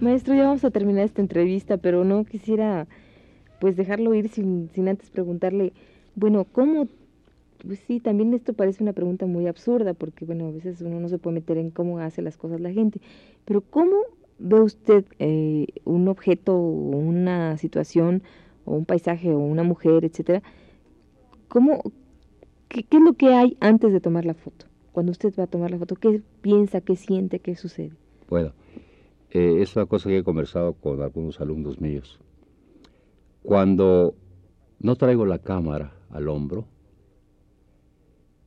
Maestro, 0.00 0.34
ya 0.34 0.44
vamos 0.44 0.62
a 0.64 0.70
terminar 0.70 1.06
esta 1.06 1.22
entrevista, 1.22 1.78
pero 1.78 2.04
no 2.04 2.24
quisiera 2.26 2.86
pues 3.58 3.76
dejarlo 3.76 4.14
ir 4.14 4.28
sin, 4.28 4.70
sin 4.72 4.88
antes 4.88 5.10
preguntarle, 5.10 5.72
bueno, 6.14 6.44
¿cómo 6.44 6.88
pues 7.66 7.80
sí, 7.80 8.00
también 8.00 8.32
esto 8.34 8.52
parece 8.52 8.82
una 8.82 8.92
pregunta 8.92 9.26
muy 9.26 9.46
absurda, 9.46 9.94
porque 9.94 10.24
bueno, 10.24 10.48
a 10.48 10.50
veces 10.50 10.80
uno 10.80 11.00
no 11.00 11.08
se 11.08 11.18
puede 11.18 11.34
meter 11.34 11.58
en 11.58 11.70
cómo 11.70 11.98
hace 11.98 12.22
las 12.22 12.36
cosas 12.36 12.60
la 12.60 12.72
gente, 12.72 13.00
pero 13.44 13.60
¿cómo 13.60 13.96
ve 14.38 14.60
usted 14.60 15.04
eh, 15.18 15.66
un 15.84 16.08
objeto 16.08 16.56
una 16.56 17.56
situación 17.56 18.22
o 18.64 18.74
un 18.74 18.84
paisaje 18.84 19.32
o 19.32 19.38
una 19.38 19.62
mujer, 19.62 20.04
etcétera? 20.04 20.42
¿Cómo, 21.48 21.82
qué, 22.68 22.84
es 22.90 23.00
lo 23.00 23.14
que 23.14 23.34
hay 23.34 23.56
antes 23.60 23.92
de 23.92 24.00
tomar 24.00 24.24
la 24.24 24.34
foto? 24.34 24.66
Cuando 24.92 25.12
usted 25.12 25.32
va 25.38 25.44
a 25.44 25.48
tomar 25.48 25.70
la 25.70 25.78
foto, 25.78 25.96
¿qué 25.96 26.22
piensa, 26.40 26.80
qué 26.80 26.96
siente, 26.96 27.38
qué 27.40 27.54
sucede? 27.54 27.92
Bueno, 28.28 28.52
eh, 29.30 29.58
es 29.60 29.76
una 29.76 29.86
cosa 29.86 30.08
que 30.08 30.18
he 30.18 30.24
conversado 30.24 30.74
con 30.74 31.02
algunos 31.02 31.40
alumnos 31.40 31.80
míos. 31.80 32.18
Cuando 33.46 34.16
no 34.80 34.96
traigo 34.96 35.24
la 35.24 35.38
cámara 35.38 35.92
al 36.10 36.28
hombro, 36.28 36.66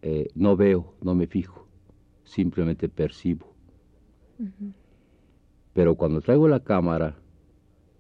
eh, 0.01 0.27
no 0.35 0.57
veo, 0.57 0.93
no 1.01 1.15
me 1.15 1.25
fijo, 1.25 1.69
simplemente 2.25 2.89
percibo. 2.89 3.47
Pero 5.71 5.95
cuando 5.95 6.19
traigo 6.19 6.49
la 6.49 6.59
cámara, 6.59 7.17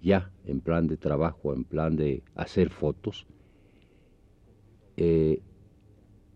ya 0.01 0.29
en 0.43 0.59
plan 0.59 0.87
de 0.87 0.97
trabajo, 0.97 1.53
en 1.53 1.63
plan 1.63 1.95
de 1.95 2.21
hacer 2.35 2.69
fotos, 2.69 3.25
eh, 4.97 5.41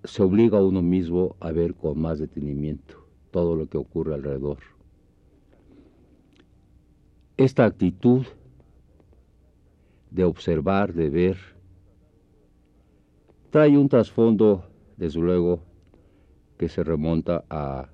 se 0.06 0.24
obliga 0.24 0.60
a 0.60 0.64
uno 0.64 0.82
mismo 0.82 1.36
a 1.42 1.52
ver 1.52 1.76
con 1.76 2.00
más 2.00 2.20
detenimiento 2.20 3.06
todo 3.32 3.58
lo 3.58 3.68
que 3.68 3.78
ocurre 3.78 4.14
alrededor. 4.14 4.60
Esta 7.36 7.66
actitud 7.66 8.26
de 10.14 10.24
observar, 10.24 10.94
de 10.94 11.10
ver, 11.10 11.38
trae 13.50 13.78
un 13.78 13.90
trasfondo 13.90 14.64
desde 14.96 15.20
luego 15.20 15.60
que 16.58 16.70
se 16.70 16.84
remonta 16.84 17.44
a, 17.50 17.90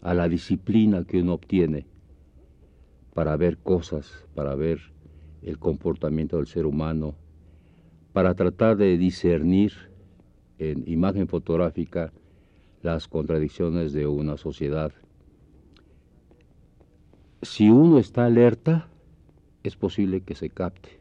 a 0.00 0.14
la 0.14 0.28
disciplina 0.28 1.04
que 1.04 1.20
uno 1.20 1.34
obtiene 1.34 1.86
para 3.12 3.36
ver 3.36 3.58
cosas, 3.58 4.26
para 4.34 4.54
ver 4.54 4.80
el 5.42 5.58
comportamiento 5.58 6.38
del 6.38 6.46
ser 6.46 6.64
humano, 6.64 7.14
para 8.14 8.34
tratar 8.34 8.78
de 8.78 8.96
discernir 8.96 9.72
en 10.58 10.82
imagen 10.88 11.28
fotográfica 11.28 12.12
las 12.82 13.06
contradicciones 13.06 13.92
de 13.92 14.06
una 14.06 14.38
sociedad. 14.38 14.92
Si 17.42 17.68
uno 17.68 17.98
está 17.98 18.24
alerta, 18.24 18.88
es 19.62 19.76
posible 19.76 20.22
que 20.22 20.34
se 20.34 20.48
capte. 20.48 20.97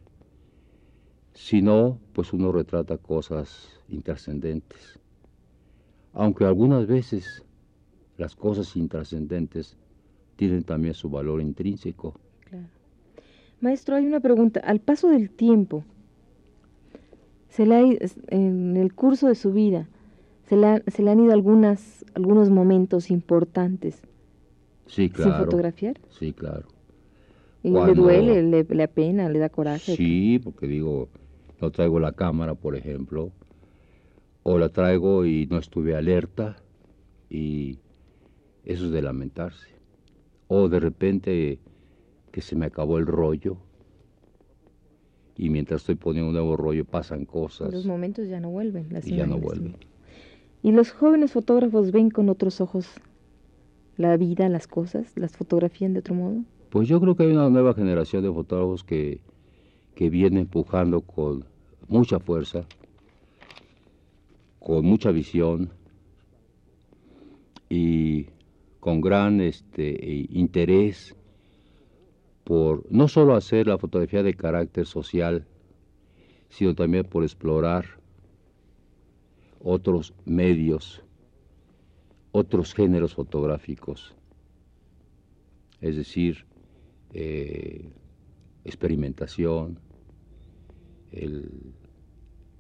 Si 1.38 1.62
no, 1.62 2.00
pues 2.14 2.34
uno 2.34 2.52
retrata 2.52 2.98
cosas 2.98 3.70
intrascendentes. 3.90 5.00
Aunque 6.14 6.46
algunas 6.46 6.88
veces 6.88 7.44
las 8.18 8.36
cosas 8.36 8.76
intrascendentes 8.76 9.78
tienen 10.36 10.64
también 10.64 10.96
su 10.96 11.10
valor 11.10 11.40
intrínseco. 11.40 12.16
Maestro, 13.62 13.96
hay 13.96 14.08
una 14.08 14.20
pregunta. 14.20 14.60
Al 14.62 14.80
paso 14.80 15.10
del 15.10 15.30
tiempo, 15.30 15.84
se 17.50 17.68
le 17.68 18.00
en 18.30 18.76
el 18.76 18.94
curso 18.96 19.28
de 19.28 19.36
su 19.36 19.54
vida, 19.54 19.88
se 20.50 20.58
le, 20.58 20.84
se 20.88 21.04
le 21.04 21.12
han 21.12 21.20
ido 21.20 21.34
algunas, 21.34 22.04
algunos 22.16 22.50
momentos 22.50 23.12
importantes. 23.12 24.02
Sí, 24.88 25.10
claro. 25.10 25.32
¿Sin 25.32 25.46
fotografiar? 25.46 26.00
Sí, 26.10 26.34
claro. 26.34 26.68
¿Y 27.62 27.70
le 27.70 27.94
duele, 27.94 28.42
le, 28.42 28.64
le 28.64 28.84
apena, 28.84 29.30
le 29.30 29.38
da 29.38 29.50
coraje? 29.50 29.96
Sí, 29.96 30.40
porque 30.44 30.68
digo, 30.68 31.10
no 31.62 31.72
traigo 31.72 32.00
la 32.00 32.14
cámara, 32.14 32.56
por 32.56 32.76
ejemplo, 32.76 33.32
o 34.44 34.58
la 34.58 34.70
traigo 34.70 35.26
y 35.26 35.48
no 35.48 35.58
estuve 35.58 35.96
alerta 35.96 36.58
y 37.30 37.80
eso 38.64 38.86
es 38.86 38.92
de 38.92 39.02
lamentarse. 39.02 39.70
O 40.48 40.70
de 40.70 40.80
repente 40.80 41.60
que 42.32 42.42
se 42.42 42.56
me 42.56 42.66
acabó 42.66 42.98
el 42.98 43.06
rollo 43.06 43.58
y 45.36 45.50
mientras 45.50 45.82
estoy 45.82 45.96
poniendo 45.96 46.30
un 46.30 46.36
nuevo 46.36 46.58
rollo 46.58 46.86
pasan 46.86 47.26
cosas. 47.26 47.72
Los 47.72 47.86
momentos 47.86 48.28
ya 48.28 48.40
no 48.40 48.50
vuelven. 48.50 48.90
y 49.04 49.16
ya 49.16 49.28
no 49.28 49.38
vuelven. 49.38 49.76
¿Y 50.64 50.72
los 50.72 50.92
jóvenes 50.92 51.32
fotógrafos 51.32 51.92
ven 51.92 52.10
con 52.10 52.30
otros 52.30 52.62
ojos 52.62 52.90
la 53.98 54.16
vida, 54.18 54.50
las 54.50 54.68
cosas, 54.68 55.14
las 55.16 55.36
fotografían 55.38 55.94
de 55.94 56.00
otro 56.00 56.16
modo? 56.16 56.44
Pues 56.70 56.88
yo 56.88 57.00
creo 57.00 57.16
que 57.16 57.24
hay 57.24 57.32
una 57.32 57.50
nueva 57.50 57.74
generación 57.74 58.24
de 58.24 58.32
fotógrafos 58.32 58.84
que, 58.84 59.22
que 59.98 60.12
viene 60.12 60.42
empujando 60.42 61.02
con 61.02 61.44
mucha 61.88 62.20
fuerza 62.20 62.68
con 64.68 64.86
mucha 64.86 65.12
visión 65.12 65.72
y 67.68 68.28
con 68.80 69.02
gran 69.02 69.42
este, 69.42 70.28
interés 70.30 71.16
por 72.44 72.86
no 72.92 73.08
solo 73.08 73.34
hacer 73.34 73.68
la 73.68 73.78
fotografía 73.78 74.24
de 74.24 74.36
carácter 74.36 74.86
social, 74.86 75.48
sino 76.50 76.76
también 76.76 77.06
por 77.06 77.24
explorar 77.24 77.86
otros 79.64 80.14
medios, 80.26 81.02
otros 82.34 82.74
géneros 82.74 83.16
fotográficos, 83.16 84.14
es 85.82 85.96
decir, 85.96 86.46
eh, 87.14 87.90
experimentación, 88.64 89.80
el, 91.12 91.74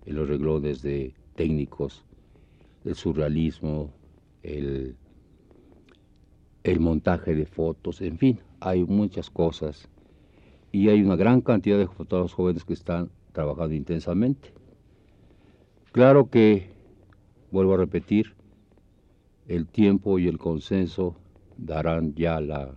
los 0.06 0.28
reglones 0.28 0.82
de 0.82 1.14
técnicos, 1.36 2.06
el 2.86 2.96
surrealismo, 2.96 3.94
el, 4.44 4.96
el 6.64 6.80
montaje 6.80 7.36
de 7.36 7.46
fotos, 7.46 8.02
en 8.02 8.18
fin, 8.18 8.40
hay 8.60 8.84
muchas 8.84 9.30
cosas 9.30 9.90
y 10.72 10.90
hay 10.90 11.02
una 11.02 11.16
gran 11.16 11.42
cantidad 11.42 11.78
de 11.78 11.88
fotógrafos 11.88 12.34
jóvenes 12.34 12.64
que 12.64 12.74
están 12.74 13.10
trabajando 13.32 13.76
intensamente. 13.76 14.54
Claro 15.92 16.30
que, 16.30 16.70
vuelvo 17.52 17.74
a 17.74 17.78
repetir, 17.78 18.36
el 19.48 19.68
tiempo 19.68 20.20
y 20.20 20.28
el 20.28 20.38
consenso 20.38 21.16
darán 21.58 22.14
ya 22.16 22.40
la, 22.42 22.76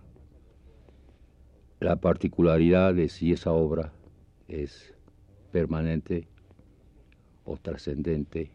la 1.79 1.97
particularidad 1.97 2.93
de 2.93 3.09
si 3.09 3.33
esa 3.33 3.51
obra 3.51 3.93
es 4.47 4.93
permanente 5.51 6.27
o 7.45 7.57
trascendente 7.57 8.49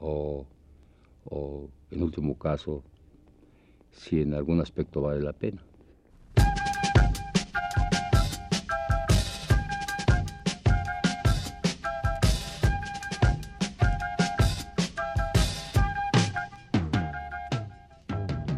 o, 0.00 0.46
en 1.90 2.02
último 2.02 2.38
caso, 2.38 2.82
si 3.92 4.22
en 4.22 4.34
algún 4.34 4.60
aspecto 4.60 5.00
vale 5.02 5.20
la 5.20 5.32
pena. 5.32 5.62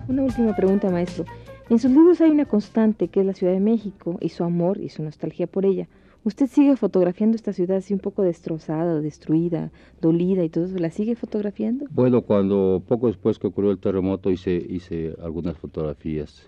Una 0.09 0.23
última 0.25 0.57
pregunta, 0.57 0.90
maestro. 0.90 1.25
En 1.68 1.79
sus 1.79 1.90
libros 1.90 2.20
hay 2.20 2.31
una 2.31 2.46
constante 2.46 3.09
que 3.09 3.20
es 3.20 3.27
la 3.27 3.33
Ciudad 3.33 3.53
de 3.53 3.61
México 3.61 4.18
y 4.20 4.31
su 4.31 4.42
amor 4.42 4.81
y 4.81 4.88
su 4.88 5.05
nostalgia 5.05 5.46
por 5.46 5.64
ella. 5.64 5.87
¿Usted 6.22 6.48
sigue 6.48 6.76
fotografiando 6.76 7.35
esta 7.35 7.54
ciudad 7.54 7.78
así 7.78 7.94
un 7.94 8.00
poco 8.00 8.22
destrozada, 8.22 9.00
destruida, 9.00 9.72
dolida 10.02 10.44
y 10.44 10.50
todo 10.50 10.66
eso? 10.66 10.76
¿La 10.78 10.90
sigue 10.90 11.16
fotografiando? 11.16 11.87
Bueno, 11.90 12.20
cuando 12.20 12.83
poco 12.87 13.06
después 13.06 13.38
que 13.38 13.46
ocurrió 13.46 13.70
el 13.70 13.78
terremoto 13.78 14.30
hice, 14.30 14.54
hice 14.54 15.14
algunas 15.22 15.56
fotografías, 15.56 16.46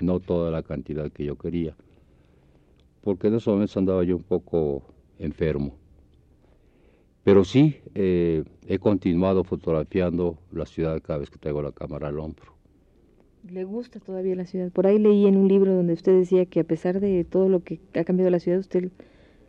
no 0.00 0.20
toda 0.20 0.52
la 0.52 0.62
cantidad 0.62 1.10
que 1.10 1.24
yo 1.24 1.36
quería, 1.36 1.74
porque 3.02 3.26
en 3.26 3.34
esos 3.34 3.52
momentos 3.52 3.76
andaba 3.76 4.04
yo 4.04 4.16
un 4.16 4.22
poco 4.22 4.84
enfermo. 5.18 5.74
Pero 7.24 7.44
sí, 7.44 7.76
eh, 7.94 8.44
he 8.68 8.78
continuado 8.78 9.42
fotografiando 9.42 10.38
la 10.52 10.66
ciudad 10.66 11.00
cada 11.02 11.18
vez 11.18 11.30
que 11.30 11.38
traigo 11.38 11.60
la 11.60 11.72
cámara 11.72 12.06
al 12.08 12.20
hombro 12.20 12.61
le 13.50 13.64
gusta 13.64 14.00
todavía 14.00 14.34
la 14.36 14.46
ciudad. 14.46 14.70
Por 14.72 14.86
ahí 14.86 14.98
leí 14.98 15.26
en 15.26 15.36
un 15.36 15.48
libro 15.48 15.74
donde 15.74 15.94
usted 15.94 16.16
decía 16.16 16.46
que 16.46 16.60
a 16.60 16.64
pesar 16.64 17.00
de 17.00 17.24
todo 17.24 17.48
lo 17.48 17.60
que 17.60 17.80
ha 17.94 18.04
cambiado 18.04 18.30
la 18.30 18.40
ciudad, 18.40 18.60
usted 18.60 18.90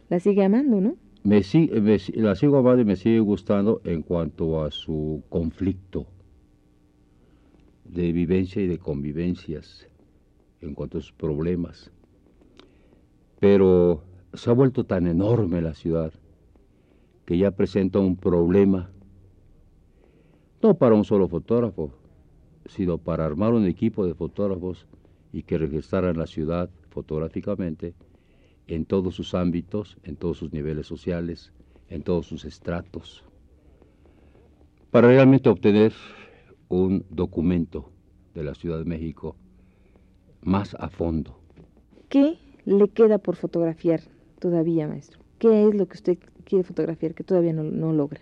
la 0.10 0.20
sigue 0.20 0.44
amando, 0.44 0.82
¿no? 0.82 0.96
Me, 1.24 1.42
me, 1.82 1.98
la 2.16 2.36
sigo 2.36 2.58
amando 2.58 2.82
y 2.82 2.86
me 2.86 2.96
sigue 2.96 3.20
gustando 3.20 3.82
en 3.86 4.02
cuanto 4.02 4.64
a 4.64 4.72
su 4.72 5.24
conflicto 5.30 6.08
de 7.86 8.12
vivencia 8.12 8.62
y 8.62 8.68
de 8.68 8.80
convivencias, 8.80 9.88
en 10.62 10.74
cuanto 10.74 10.98
a 10.98 11.02
sus 11.02 11.14
problemas. 11.14 11.92
Pero 13.40 14.04
se 14.34 14.50
ha 14.50 14.54
vuelto 14.54 14.84
tan 14.86 15.08
enorme 15.08 15.62
la 15.62 15.76
ciudad 15.76 16.12
que 17.26 17.38
ya 17.38 17.52
presenta 17.52 18.00
un 18.00 18.18
problema, 18.18 18.90
no 20.62 20.74
para 20.74 20.96
un 20.96 21.06
solo 21.06 21.28
fotógrafo, 21.28 21.92
sino 22.66 22.98
para 22.98 23.26
armar 23.26 23.54
un 23.54 23.66
equipo 23.66 24.06
de 24.06 24.14
fotógrafos 24.14 24.88
y 25.32 25.44
que 25.44 25.58
registraran 25.58 26.18
la 26.18 26.28
ciudad 26.28 26.70
fotográficamente 26.90 27.96
en 28.68 28.86
todos 28.86 29.16
sus 29.16 29.34
ámbitos, 29.34 29.98
en 30.04 30.16
todos 30.16 30.38
sus 30.38 30.54
niveles 30.54 30.88
sociales, 30.88 31.52
en 31.90 32.04
todos 32.04 32.28
sus 32.28 32.46
estratos, 32.46 33.24
para 34.92 35.08
realmente 35.08 35.50
obtener 35.50 35.94
un 36.70 37.06
documento 37.10 37.90
de 38.34 38.44
la 38.44 38.56
Ciudad 38.56 38.80
de 38.80 38.86
México 38.86 39.36
más 40.42 40.76
a 40.80 40.90
fondo. 40.90 41.40
¿Qué 42.10 42.38
le 42.66 42.88
queda 42.90 43.18
por 43.18 43.36
fotografiar 43.36 44.02
todavía, 44.40 44.88
maestro? 44.88 45.20
¿Qué 45.40 45.68
es 45.68 45.76
lo 45.76 45.88
que 45.88 45.96
usted 45.96 46.18
quiere 46.46 46.64
fotografiar 46.64 47.14
que 47.16 47.24
todavía 47.24 47.54
no, 47.54 47.64
no 47.64 47.92
logra? 47.92 48.22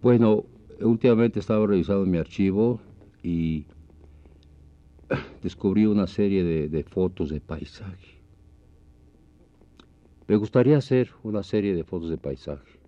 Bueno, 0.00 0.44
últimamente 0.80 1.38
he 1.38 1.40
estado 1.40 1.66
revisando 1.66 2.06
mi 2.06 2.18
archivo 2.18 2.80
y 3.22 3.66
descubrí 5.42 5.86
una 5.86 6.06
serie 6.06 6.44
de, 6.44 6.84
fotos 6.84 7.30
de 7.30 7.40
paisaje. 7.40 8.18
Me 10.26 10.36
gustaría 10.36 10.76
hacer 10.76 11.10
una 11.22 11.42
serie 11.42 11.74
de 11.74 11.84
fotos 11.84 12.10
de 12.10 12.18
paisaje, 12.18 12.78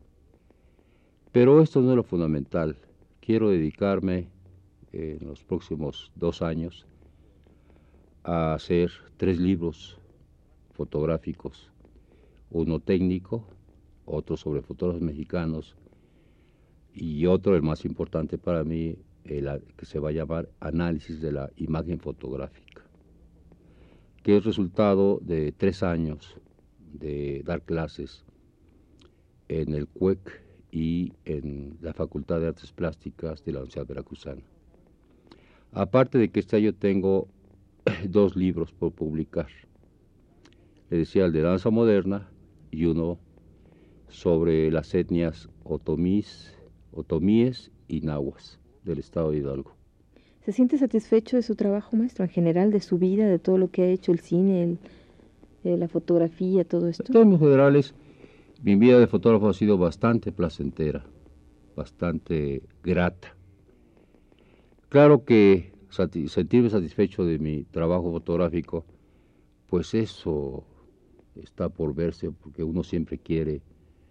pero 1.32 1.62
esto 1.62 1.80
no 1.80 1.90
es 1.90 1.96
lo 1.96 2.02
fundamental. 2.02 2.76
Quiero 3.20 3.50
dedicarme 3.50 4.28
en 4.92 5.26
los 5.26 5.42
próximos 5.42 6.10
dos 6.16 6.42
años 6.42 6.86
a 8.24 8.54
hacer 8.54 8.90
tres 9.16 9.38
libros 9.38 9.98
fotográficos, 10.72 11.70
uno 12.50 12.80
técnico, 12.80 13.44
otro 14.04 14.36
sobre 14.36 14.60
fotógrafos 14.60 15.02
mexicanos 15.02 15.76
y 16.92 17.24
otro, 17.26 17.54
el 17.54 17.62
más 17.62 17.84
importante 17.84 18.36
para 18.36 18.64
mí, 18.64 18.96
que 19.24 19.86
se 19.86 19.98
va 19.98 20.08
a 20.08 20.12
llamar 20.12 20.48
análisis 20.60 21.20
de 21.20 21.32
la 21.32 21.50
imagen 21.56 22.00
fotográfica, 22.00 22.82
que 24.22 24.36
es 24.36 24.44
resultado 24.44 25.18
de 25.22 25.52
tres 25.52 25.82
años 25.82 26.36
de 26.92 27.42
dar 27.44 27.62
clases 27.62 28.24
en 29.48 29.74
el 29.74 29.86
CUEC 29.86 30.42
y 30.72 31.12
en 31.24 31.78
la 31.80 31.92
Facultad 31.92 32.40
de 32.40 32.48
Artes 32.48 32.72
Plásticas 32.72 33.44
de 33.44 33.52
la 33.52 33.58
Universidad 33.60 33.86
Veracruzana. 33.86 34.42
Aparte 35.72 36.18
de 36.18 36.30
que 36.30 36.40
este 36.40 36.56
año 36.56 36.74
tengo 36.74 37.28
dos 38.08 38.36
libros 38.36 38.72
por 38.72 38.92
publicar. 38.92 39.48
Le 40.90 40.98
decía 40.98 41.24
el 41.24 41.32
de 41.32 41.42
danza 41.42 41.70
moderna 41.70 42.28
y 42.70 42.86
uno 42.86 43.18
sobre 44.08 44.70
las 44.72 44.92
etnias 44.94 45.48
otomíes, 45.62 46.56
otomíes 46.92 47.70
y 47.86 48.00
nahuas 48.00 48.59
del 48.84 48.98
Estado 48.98 49.30
de 49.30 49.38
Hidalgo. 49.38 49.74
¿Se 50.44 50.52
siente 50.52 50.78
satisfecho 50.78 51.36
de 51.36 51.42
su 51.42 51.54
trabajo, 51.54 51.96
maestro, 51.96 52.24
en 52.24 52.30
general, 52.30 52.70
de 52.70 52.80
su 52.80 52.98
vida, 52.98 53.28
de 53.28 53.38
todo 53.38 53.58
lo 53.58 53.70
que 53.70 53.82
ha 53.82 53.86
hecho 53.86 54.10
el 54.10 54.20
cine, 54.20 54.78
eh, 55.64 55.76
la 55.76 55.88
fotografía, 55.88 56.64
todo 56.64 56.88
esto? 56.88 57.04
En 57.08 57.12
términos 57.12 57.40
generales, 57.40 57.94
mi 58.62 58.74
vida 58.76 58.98
de 58.98 59.06
fotógrafo 59.06 59.48
ha 59.48 59.54
sido 59.54 59.76
bastante 59.76 60.32
placentera, 60.32 61.04
bastante 61.76 62.62
grata. 62.82 63.36
Claro 64.88 65.24
que 65.24 65.72
sentirme 65.88 66.70
satisfecho 66.70 67.24
de 67.24 67.38
mi 67.38 67.64
trabajo 67.64 68.10
fotográfico, 68.10 68.84
pues 69.66 69.94
eso 69.94 70.64
está 71.36 71.68
por 71.68 71.94
verse, 71.94 72.30
porque 72.30 72.64
uno 72.64 72.82
siempre 72.82 73.18
quiere 73.18 73.62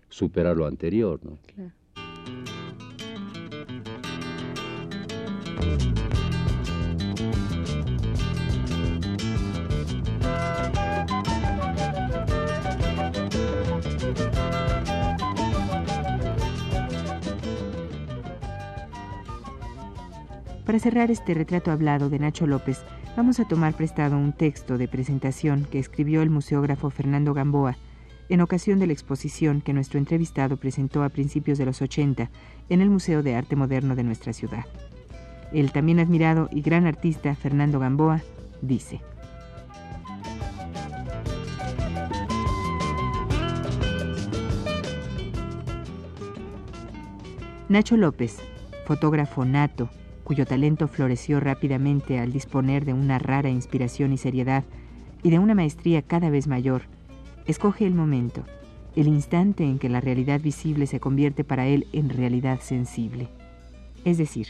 superar 0.10 0.58
lo 0.58 0.66
anterior, 0.66 1.20
¿no? 1.24 1.38
Claro. 1.54 1.72
Para 20.70 20.78
cerrar 20.78 21.10
este 21.10 21.34
retrato 21.34 21.72
hablado 21.72 22.12
de 22.12 22.20
Nacho 22.20 22.46
López, 22.46 22.84
vamos 23.18 23.40
a 23.40 23.48
tomar 23.48 23.74
prestado 23.74 24.16
un 24.18 24.34
texto 24.34 24.78
de 24.78 24.88
presentación 24.88 25.66
que 25.66 25.80
escribió 25.80 26.22
el 26.22 26.30
museógrafo 26.30 26.92
Fernando 26.92 27.34
Gamboa 27.34 27.76
en 28.30 28.42
ocasión 28.42 28.78
de 28.78 28.86
la 28.86 28.94
exposición 28.94 29.62
que 29.62 29.74
nuestro 29.74 29.98
entrevistado 29.98 30.58
presentó 30.58 31.02
a 31.02 31.10
principios 31.10 31.58
de 31.58 31.66
los 31.66 31.82
80 31.82 32.30
en 32.70 32.82
el 32.82 32.92
Museo 32.92 33.24
de 33.24 33.34
Arte 33.34 33.56
Moderno 33.56 33.96
de 33.96 34.04
nuestra 34.04 34.32
ciudad. 34.32 34.66
El 35.52 35.72
también 35.72 36.00
admirado 36.00 36.48
y 36.52 36.62
gran 36.62 36.86
artista 36.86 37.34
Fernando 37.36 37.80
Gamboa 37.80 38.22
dice, 38.62 39.02
Nacho 47.68 47.98
López, 47.98 48.40
fotógrafo 48.86 49.46
nato, 49.46 49.90
cuyo 50.24 50.46
talento 50.46 50.88
floreció 50.88 51.40
rápidamente 51.40 52.20
al 52.20 52.32
disponer 52.32 52.86
de 52.86 52.94
una 52.94 53.20
rara 53.20 53.50
inspiración 53.50 54.12
y 54.14 54.18
seriedad 54.18 54.64
y 55.22 55.30
de 55.30 55.40
una 55.40 55.56
maestría 55.56 56.02
cada 56.02 56.30
vez 56.30 56.48
mayor, 56.48 56.84
escoge 57.46 57.86
el 57.86 57.94
momento, 57.94 58.44
el 58.96 59.08
instante 59.08 59.64
en 59.64 59.80
que 59.80 59.90
la 59.90 60.02
realidad 60.02 60.42
visible 60.42 60.88
se 60.88 61.00
convierte 61.00 61.44
para 61.44 61.68
él 61.68 61.88
en 61.94 62.10
realidad 62.10 62.60
sensible. 62.62 63.28
Es 64.06 64.18
decir, 64.18 64.48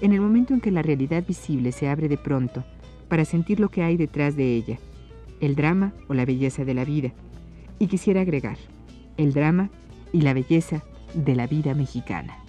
en 0.00 0.12
el 0.12 0.20
momento 0.20 0.54
en 0.54 0.60
que 0.60 0.70
la 0.70 0.82
realidad 0.82 1.24
visible 1.26 1.72
se 1.72 1.88
abre 1.88 2.08
de 2.08 2.18
pronto 2.18 2.64
para 3.08 3.24
sentir 3.24 3.60
lo 3.60 3.68
que 3.68 3.82
hay 3.82 3.96
detrás 3.96 4.36
de 4.36 4.54
ella, 4.54 4.78
el 5.40 5.54
drama 5.54 5.92
o 6.08 6.14
la 6.14 6.24
belleza 6.24 6.64
de 6.64 6.74
la 6.74 6.84
vida. 6.84 7.12
Y 7.78 7.86
quisiera 7.86 8.22
agregar, 8.22 8.58
el 9.16 9.32
drama 9.32 9.70
y 10.12 10.22
la 10.22 10.34
belleza 10.34 10.82
de 11.14 11.34
la 11.34 11.46
vida 11.46 11.74
mexicana. 11.74 12.43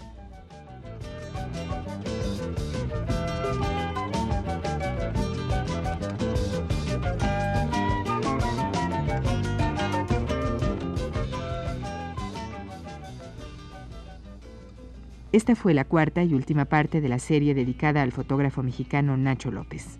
Esta 15.35 15.53
fue 15.53 15.73
la 15.73 15.83
cuarta 15.83 16.23
y 16.23 16.33
última 16.33 16.63
parte 16.63 17.01
de 17.01 17.09
la 17.09 17.19
serie 17.19 17.53
dedicada 17.53 18.01
al 18.01 18.13
fotógrafo 18.13 18.63
mexicano 18.63 19.17
Nacho 19.17 19.51
López. 19.51 19.99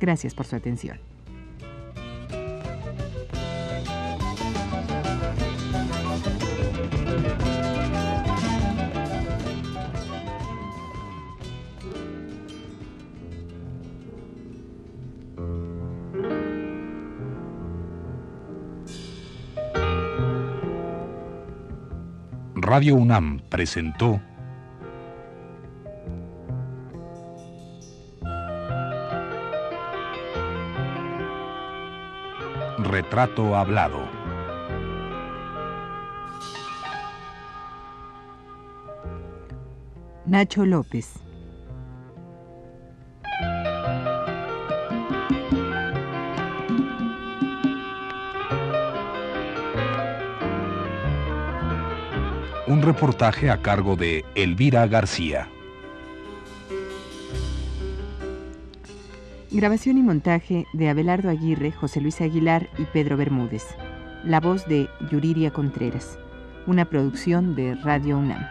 Gracias 0.00 0.34
por 0.34 0.46
su 0.46 0.56
atención. 0.56 0.98
Radio 22.56 22.96
UNAM 22.96 23.38
presentó 23.48 24.20
Retrato 33.14 33.54
Hablado. 33.54 34.08
Nacho 40.26 40.66
López. 40.66 41.14
Un 52.66 52.82
reportaje 52.82 53.48
a 53.48 53.62
cargo 53.62 53.94
de 53.94 54.24
Elvira 54.34 54.88
García. 54.88 55.53
Grabación 59.54 59.98
y 59.98 60.02
montaje 60.02 60.66
de 60.72 60.88
Abelardo 60.88 61.30
Aguirre, 61.30 61.70
José 61.70 62.00
Luis 62.00 62.20
Aguilar 62.20 62.68
y 62.76 62.86
Pedro 62.86 63.16
Bermúdez. 63.16 63.64
La 64.24 64.40
voz 64.40 64.66
de 64.66 64.88
Yuriria 65.12 65.52
Contreras. 65.52 66.18
Una 66.66 66.86
producción 66.86 67.54
de 67.54 67.76
Radio 67.76 68.18
UNAM. 68.18 68.44